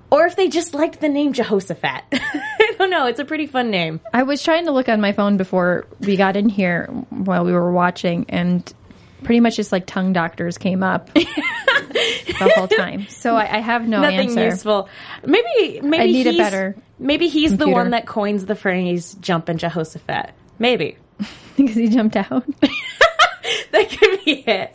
[0.09, 2.03] or if they just liked the name Jehoshaphat.
[2.13, 3.07] I don't know.
[3.07, 3.99] It's a pretty fun name.
[4.13, 7.51] I was trying to look on my phone before we got in here while we
[7.51, 8.71] were watching, and
[9.23, 13.07] pretty much just like tongue doctors came up the whole time.
[13.09, 14.45] So I, I have no Nothing answer.
[14.45, 14.89] useful.
[15.25, 19.15] Maybe maybe I need a he's, better Maybe he's the one that coins the phrase
[19.19, 20.97] "jumpin' Jehoshaphat." Maybe.
[21.57, 22.45] because he jumped out.
[23.71, 24.73] that could be it.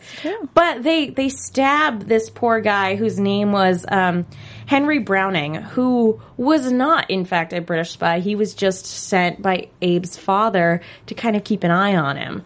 [0.53, 4.25] But they they stab this poor guy whose name was um,
[4.65, 8.19] Henry Browning, who was not in fact a British spy.
[8.19, 12.43] He was just sent by Abe's father to kind of keep an eye on him.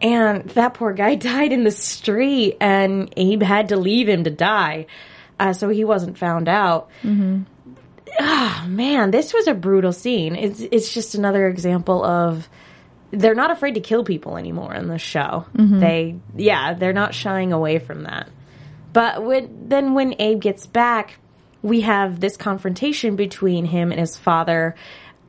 [0.00, 4.30] And that poor guy died in the street, and Abe had to leave him to
[4.30, 4.86] die,
[5.38, 6.88] uh, so he wasn't found out.
[8.18, 10.34] Ah, man, this was a brutal scene.
[10.34, 12.48] It's it's just another example of
[13.12, 15.46] they're not afraid to kill people anymore in the show.
[15.80, 18.28] They, yeah, they're not shying away from that.
[18.92, 21.18] But when, then when Abe gets back,
[21.62, 24.74] we have this confrontation between him and his father,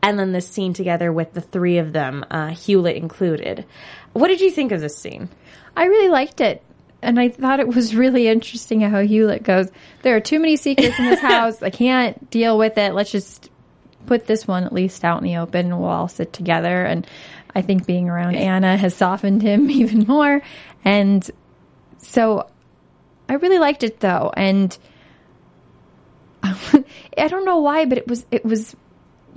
[0.01, 3.65] and then this scene together with the three of them, uh, Hewlett included.
[4.13, 5.29] What did you think of this scene?
[5.75, 6.63] I really liked it.
[7.01, 9.69] And I thought it was really interesting how Hewlett goes,
[10.03, 11.63] There are too many secrets in this house.
[11.63, 12.93] I can't deal with it.
[12.93, 13.49] Let's just
[14.05, 16.83] put this one at least out in the open and we'll all sit together.
[16.83, 17.07] And
[17.55, 20.41] I think being around Anna has softened him even more.
[20.83, 21.29] And
[21.97, 22.47] so
[23.27, 24.31] I really liked it though.
[24.35, 24.77] And
[26.43, 28.75] I don't know why, but it was, it was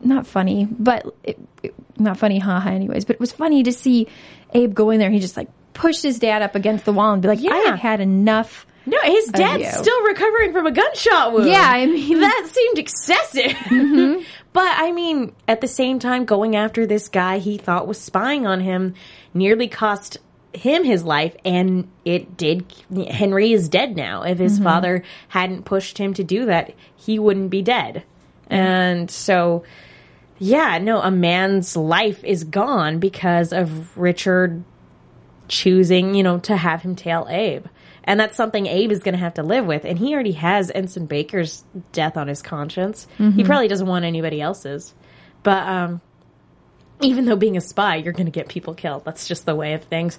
[0.02, 3.04] not funny, but it, it, not funny, haha, anyways.
[3.04, 4.06] But it was funny to see
[4.52, 5.10] Abe go in there.
[5.10, 7.78] He just like pushed his dad up against the wall and be like, "I have
[7.78, 11.48] had enough." No, his dad's still recovering from a gunshot wound.
[11.48, 13.52] Yeah, I mean- that seemed excessive.
[13.52, 14.22] Mm-hmm.
[14.52, 18.46] but I mean, at the same time, going after this guy he thought was spying
[18.46, 18.94] on him
[19.32, 20.18] nearly cost
[20.54, 22.72] him his life, and it did.
[23.10, 24.22] Henry is dead now.
[24.22, 24.64] If his mm-hmm.
[24.64, 28.04] father hadn't pushed him to do that, he wouldn't be dead.
[28.48, 29.64] And so,
[30.38, 34.64] yeah, no, a man's life is gone because of Richard
[35.48, 37.66] choosing, you know, to have him tail Abe.
[38.04, 39.84] And that's something Abe is going to have to live with.
[39.84, 43.06] And he already has Ensign Baker's death on his conscience.
[43.32, 44.94] He probably doesn't want anybody else's.
[45.42, 46.00] But um,
[47.00, 49.04] even though being a spy, you're going to get people killed.
[49.04, 50.18] That's just the way of things.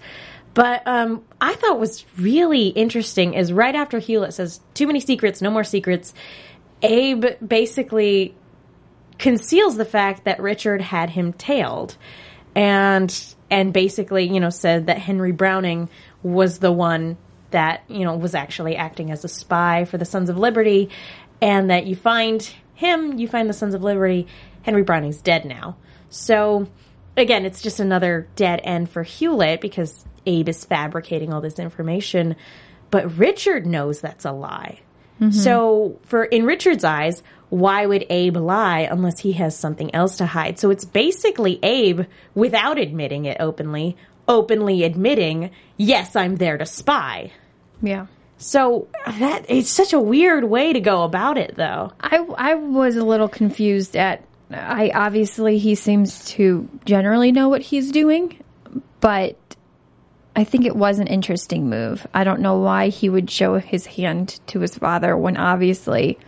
[0.55, 5.41] But um, I thought was really interesting is right after Hewlett says, too many secrets,
[5.41, 6.13] no more secrets,
[6.81, 8.35] Abe basically
[9.17, 11.97] conceals the fact that Richard had him tailed
[12.55, 15.89] and and basically, you know, said that Henry Browning
[16.23, 17.17] was the one
[17.51, 20.89] that, you know, was actually acting as a spy for the Sons of Liberty
[21.41, 22.41] and that you find
[22.73, 24.27] him, you find the Sons of Liberty,
[24.63, 25.77] Henry Browning's dead now.
[26.09, 26.67] So
[27.15, 32.35] again, it's just another dead end for Hewlett because Abe is fabricating all this information,
[32.89, 34.79] but Richard knows that's a lie.
[35.21, 35.31] Mm-hmm.
[35.31, 40.25] So, for in Richard's eyes, why would Abe lie unless he has something else to
[40.25, 40.59] hide?
[40.59, 42.01] So it's basically Abe,
[42.33, 43.95] without admitting it openly,
[44.27, 47.31] openly admitting, "Yes, I'm there to spy."
[47.81, 48.07] Yeah.
[48.37, 51.91] So that it's such a weird way to go about it, though.
[52.01, 57.61] I I was a little confused at I obviously he seems to generally know what
[57.61, 58.43] he's doing,
[58.99, 59.37] but
[60.35, 62.05] I think it was an interesting move.
[62.13, 66.19] I don't know why he would show his hand to his father when obviously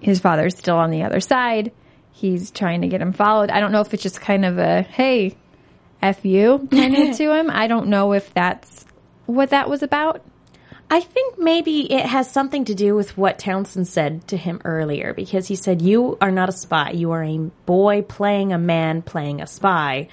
[0.00, 1.72] his father's still on the other side.
[2.12, 3.50] He's trying to get him followed.
[3.50, 5.36] I don't know if it's just kind of a hey,
[6.02, 7.50] F you kind of to him.
[7.50, 8.84] I don't know if that's
[9.26, 10.22] what that was about.
[10.88, 15.12] I think maybe it has something to do with what Townsend said to him earlier,
[15.12, 16.90] because he said, "You are not a spy.
[16.90, 20.08] You are a boy playing a man playing a spy."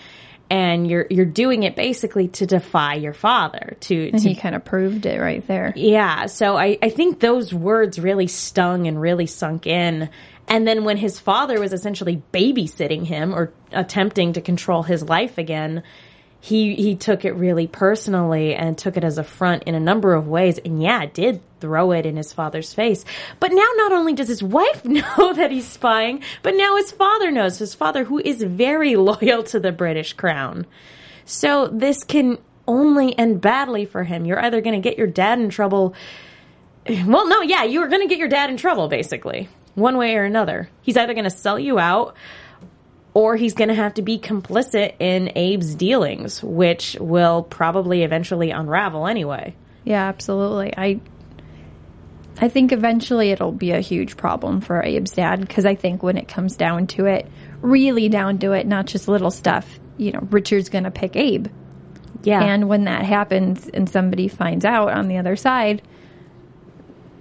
[0.53, 4.53] And you're you're doing it basically to defy your father, to, And to he kind
[4.53, 5.73] of proved it right there.
[5.75, 10.11] Yeah, so I, I think those words really stung and really sunk in.
[10.47, 15.39] And then when his father was essentially babysitting him or attempting to control his life
[15.39, 15.81] again,
[16.43, 20.13] he he took it really personally and took it as a front in a number
[20.13, 20.57] of ways.
[20.57, 23.05] And yeah, did throw it in his father's face.
[23.39, 27.31] But now not only does his wife know that he's spying, but now his father
[27.31, 27.59] knows.
[27.59, 30.65] His father, who is very loyal to the British crown.
[31.23, 34.25] So this can only end badly for him.
[34.25, 35.95] You're either going to get your dad in trouble.
[36.89, 40.25] Well, no, yeah, you're going to get your dad in trouble, basically, one way or
[40.25, 40.69] another.
[40.81, 42.17] He's either going to sell you out
[43.13, 48.51] or he's going to have to be complicit in Abe's dealings, which will probably eventually
[48.51, 49.55] unravel anyway.
[49.83, 50.73] Yeah, absolutely.
[50.75, 51.01] I
[52.39, 56.17] I think eventually it'll be a huge problem for Abe's dad because I think when
[56.17, 57.27] it comes down to it,
[57.61, 61.47] really down to it, not just little stuff, you know, Richard's going to pick Abe.
[62.23, 62.41] Yeah.
[62.43, 65.81] And when that happens and somebody finds out on the other side,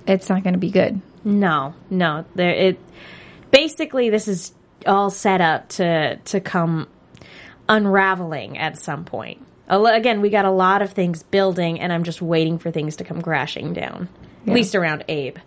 [0.06, 1.00] it's not going to be good.
[1.24, 2.24] No, no.
[2.34, 2.78] There it
[3.50, 4.52] basically this is
[4.86, 6.88] all set up to to come
[7.68, 9.44] unraveling at some point.
[9.68, 13.04] Again, we got a lot of things building and I'm just waiting for things to
[13.04, 14.08] come crashing down.
[14.46, 15.38] At least around Abe.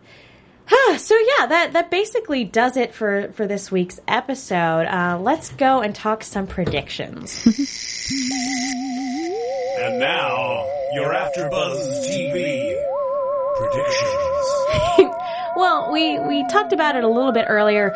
[0.97, 4.88] so yeah, that that basically does it for for this week's episode.
[4.88, 7.45] Uh, let's go and talk some predictions.
[9.77, 12.81] And now, your AfterBuzz TV
[13.57, 15.13] predictions.
[15.55, 17.93] well, we we talked about it a little bit earlier.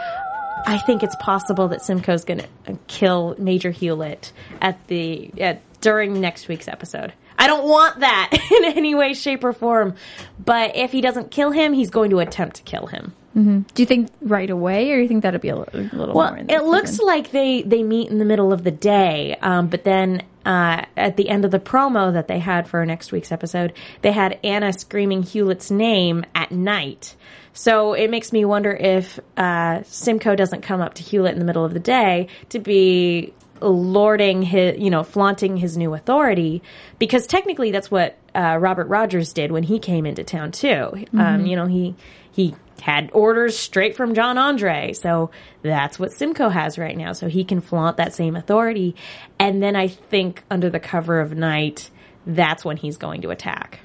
[0.66, 4.32] I think it's possible that Simcoe's going to kill Major Hewlett
[4.62, 7.14] at the at, during next week's episode.
[7.38, 9.96] I don't want that in any way, shape, or form.
[10.44, 13.14] But if he doesn't kill him, he's going to attempt to kill him.
[13.36, 13.62] Mm-hmm.
[13.74, 16.16] Do you think right away, or do you think that'll be a little, a little
[16.16, 16.46] well, more?
[16.50, 20.24] it looks like they they meet in the middle of the day, um, but then
[20.46, 24.12] uh, at the end of the promo that they had for next week's episode, they
[24.12, 27.16] had Anna screaming Hewlett's name at night.
[27.60, 31.46] So it makes me wonder if uh, Simcoe doesn't come up to Hewlett in the
[31.46, 36.64] middle of the day to be lording his, you know, flaunting his new authority,
[37.00, 40.68] because technically that's what uh, Robert Rogers did when he came into town too.
[40.70, 41.20] Mm-hmm.
[41.20, 41.98] Um, you know, he
[42.32, 45.30] he had orders straight from John Andre, so
[45.62, 47.12] that's what Simcoe has right now.
[47.12, 48.96] So he can flaunt that same authority,
[49.38, 51.90] and then I think under the cover of night,
[52.26, 53.82] that's when he's going to attack.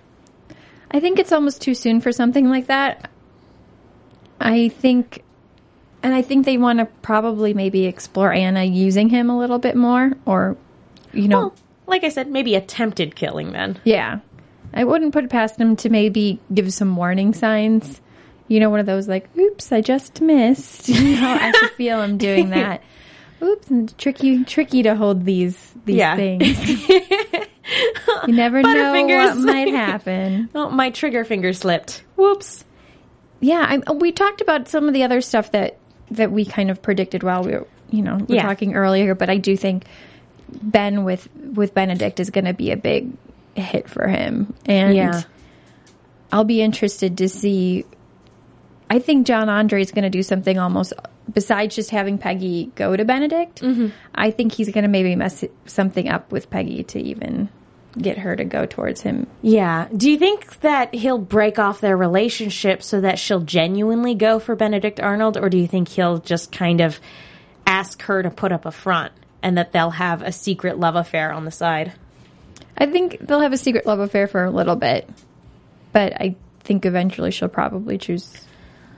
[0.93, 3.11] I think it's almost too soon for something like that.
[4.45, 5.25] I think
[6.05, 9.75] and I think they want to probably maybe explore Anna using him a little bit
[9.75, 10.57] more, or
[11.15, 11.55] you know, well,
[11.87, 13.53] like I said, maybe attempted killing.
[13.53, 14.21] Then, yeah,
[14.75, 18.03] I wouldn't put it past him to maybe give some warning signs.
[18.49, 22.03] You know, one of those like, "Oops, I just missed." You know, I could feel
[22.03, 22.83] him doing that.
[23.41, 26.17] Oops, and tricky, tricky to hold these these yeah.
[26.17, 26.69] things.
[28.27, 30.51] you never know what might happen.
[30.55, 32.05] Oh, my trigger finger slipped.
[32.17, 32.65] Whoops.
[33.41, 35.79] Yeah, I, we talked about some of the other stuff that
[36.11, 38.43] that we kind of predicted while we were, you know, we were yeah.
[38.43, 39.15] talking earlier.
[39.15, 39.85] But I do think
[40.49, 43.13] Ben with with Benedict is going to be a big
[43.55, 45.23] hit for him, and yeah.
[46.33, 47.85] I'll be interested to see.
[48.91, 50.93] I think John Andre is going to do something almost
[51.33, 53.63] besides just having Peggy go to Benedict.
[53.63, 53.89] Mm-hmm.
[54.15, 57.49] I think he's going to maybe mess something up with Peggy to even
[57.99, 59.27] get her to go towards him.
[59.43, 59.89] Yeah.
[59.97, 64.57] Do you think that he'll break off their relationship so that she'll genuinely go for
[64.57, 66.99] Benedict Arnold, or do you think he'll just kind of
[67.67, 71.33] ask her to put up a front and that they'll have a secret love affair
[71.33, 71.93] on the side?
[72.77, 75.09] I think they'll have a secret love affair for a little bit,
[75.93, 78.45] but I think eventually she'll probably choose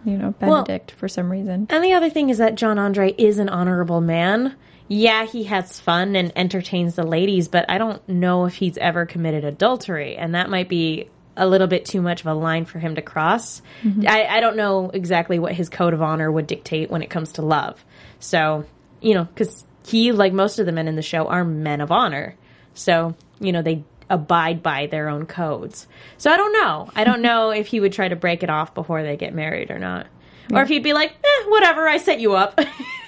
[0.05, 1.67] you know, Benedict well, for some reason.
[1.69, 4.55] And the other thing is that John Andre is an honorable man
[4.89, 9.07] yeah, he has fun and entertains the ladies, but I don't know if he's ever
[9.07, 12.79] committed adultery, and that might be a little bit too much of a line for
[12.79, 13.61] him to cross.
[13.83, 14.07] Mm-hmm.
[14.09, 17.33] I, I, don't know exactly what his code of honor would dictate when it comes
[17.33, 17.85] to love.
[18.21, 18.65] So,
[19.03, 21.93] you know, because he, like most of the men in the show, are men of
[21.93, 22.37] honor.
[22.73, 25.87] So, you know, they abide by their own codes.
[26.17, 26.91] So I don't know.
[26.95, 29.71] I don't know if he would try to break it off before they get married
[29.71, 30.07] or not.
[30.49, 30.59] Yeah.
[30.59, 32.59] Or if he'd be like, eh, whatever, I set you up.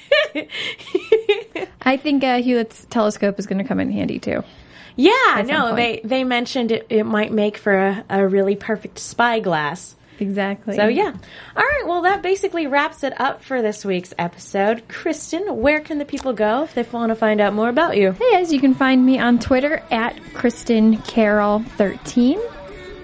[1.83, 4.45] I think uh, Hewlett's telescope is going to come in handy too.
[4.97, 9.95] Yeah, no, they they mentioned it, it might make for a, a really perfect spyglass.
[10.19, 10.75] Exactly.
[10.75, 11.15] So yeah.
[11.57, 11.85] All right.
[11.87, 14.89] Well, that basically wraps it up for this week's episode.
[14.89, 18.11] Kristin, where can the people go if they want to find out more about you?
[18.11, 22.41] Hey, as you can find me on Twitter at Kristin Carole thirteen,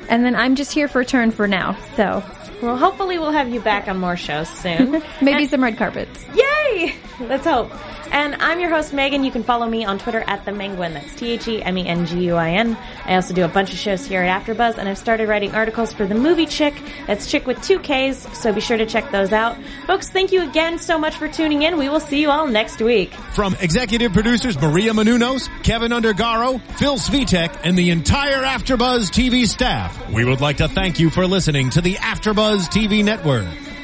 [0.08, 1.76] and then I'm just here for a turn for now.
[1.96, 2.22] So
[2.62, 5.02] well, hopefully we'll have you back on more shows soon.
[5.22, 6.24] Maybe some red carpets.
[6.34, 6.94] Yay!
[7.20, 7.70] Let's hope.
[8.14, 9.24] And I'm your host, Megan.
[9.24, 10.94] You can follow me on Twitter at the Menguin.
[10.94, 12.78] That's T-H-E-M-E-N-G-U-I-N.
[13.06, 15.92] I also do a bunch of shows here at AfterBuzz, and I've started writing articles
[15.92, 16.80] for the movie Chick.
[17.08, 19.56] That's Chick with two Ks, so be sure to check those out.
[19.88, 21.76] Folks, thank you again so much for tuning in.
[21.76, 23.12] We will see you all next week.
[23.34, 30.08] From executive producers Maria Menounos, Kevin Undergaro, Phil Svitek, and the entire AfterBuzz TV staff,
[30.12, 33.73] we would like to thank you for listening to the AfterBuzz TV network.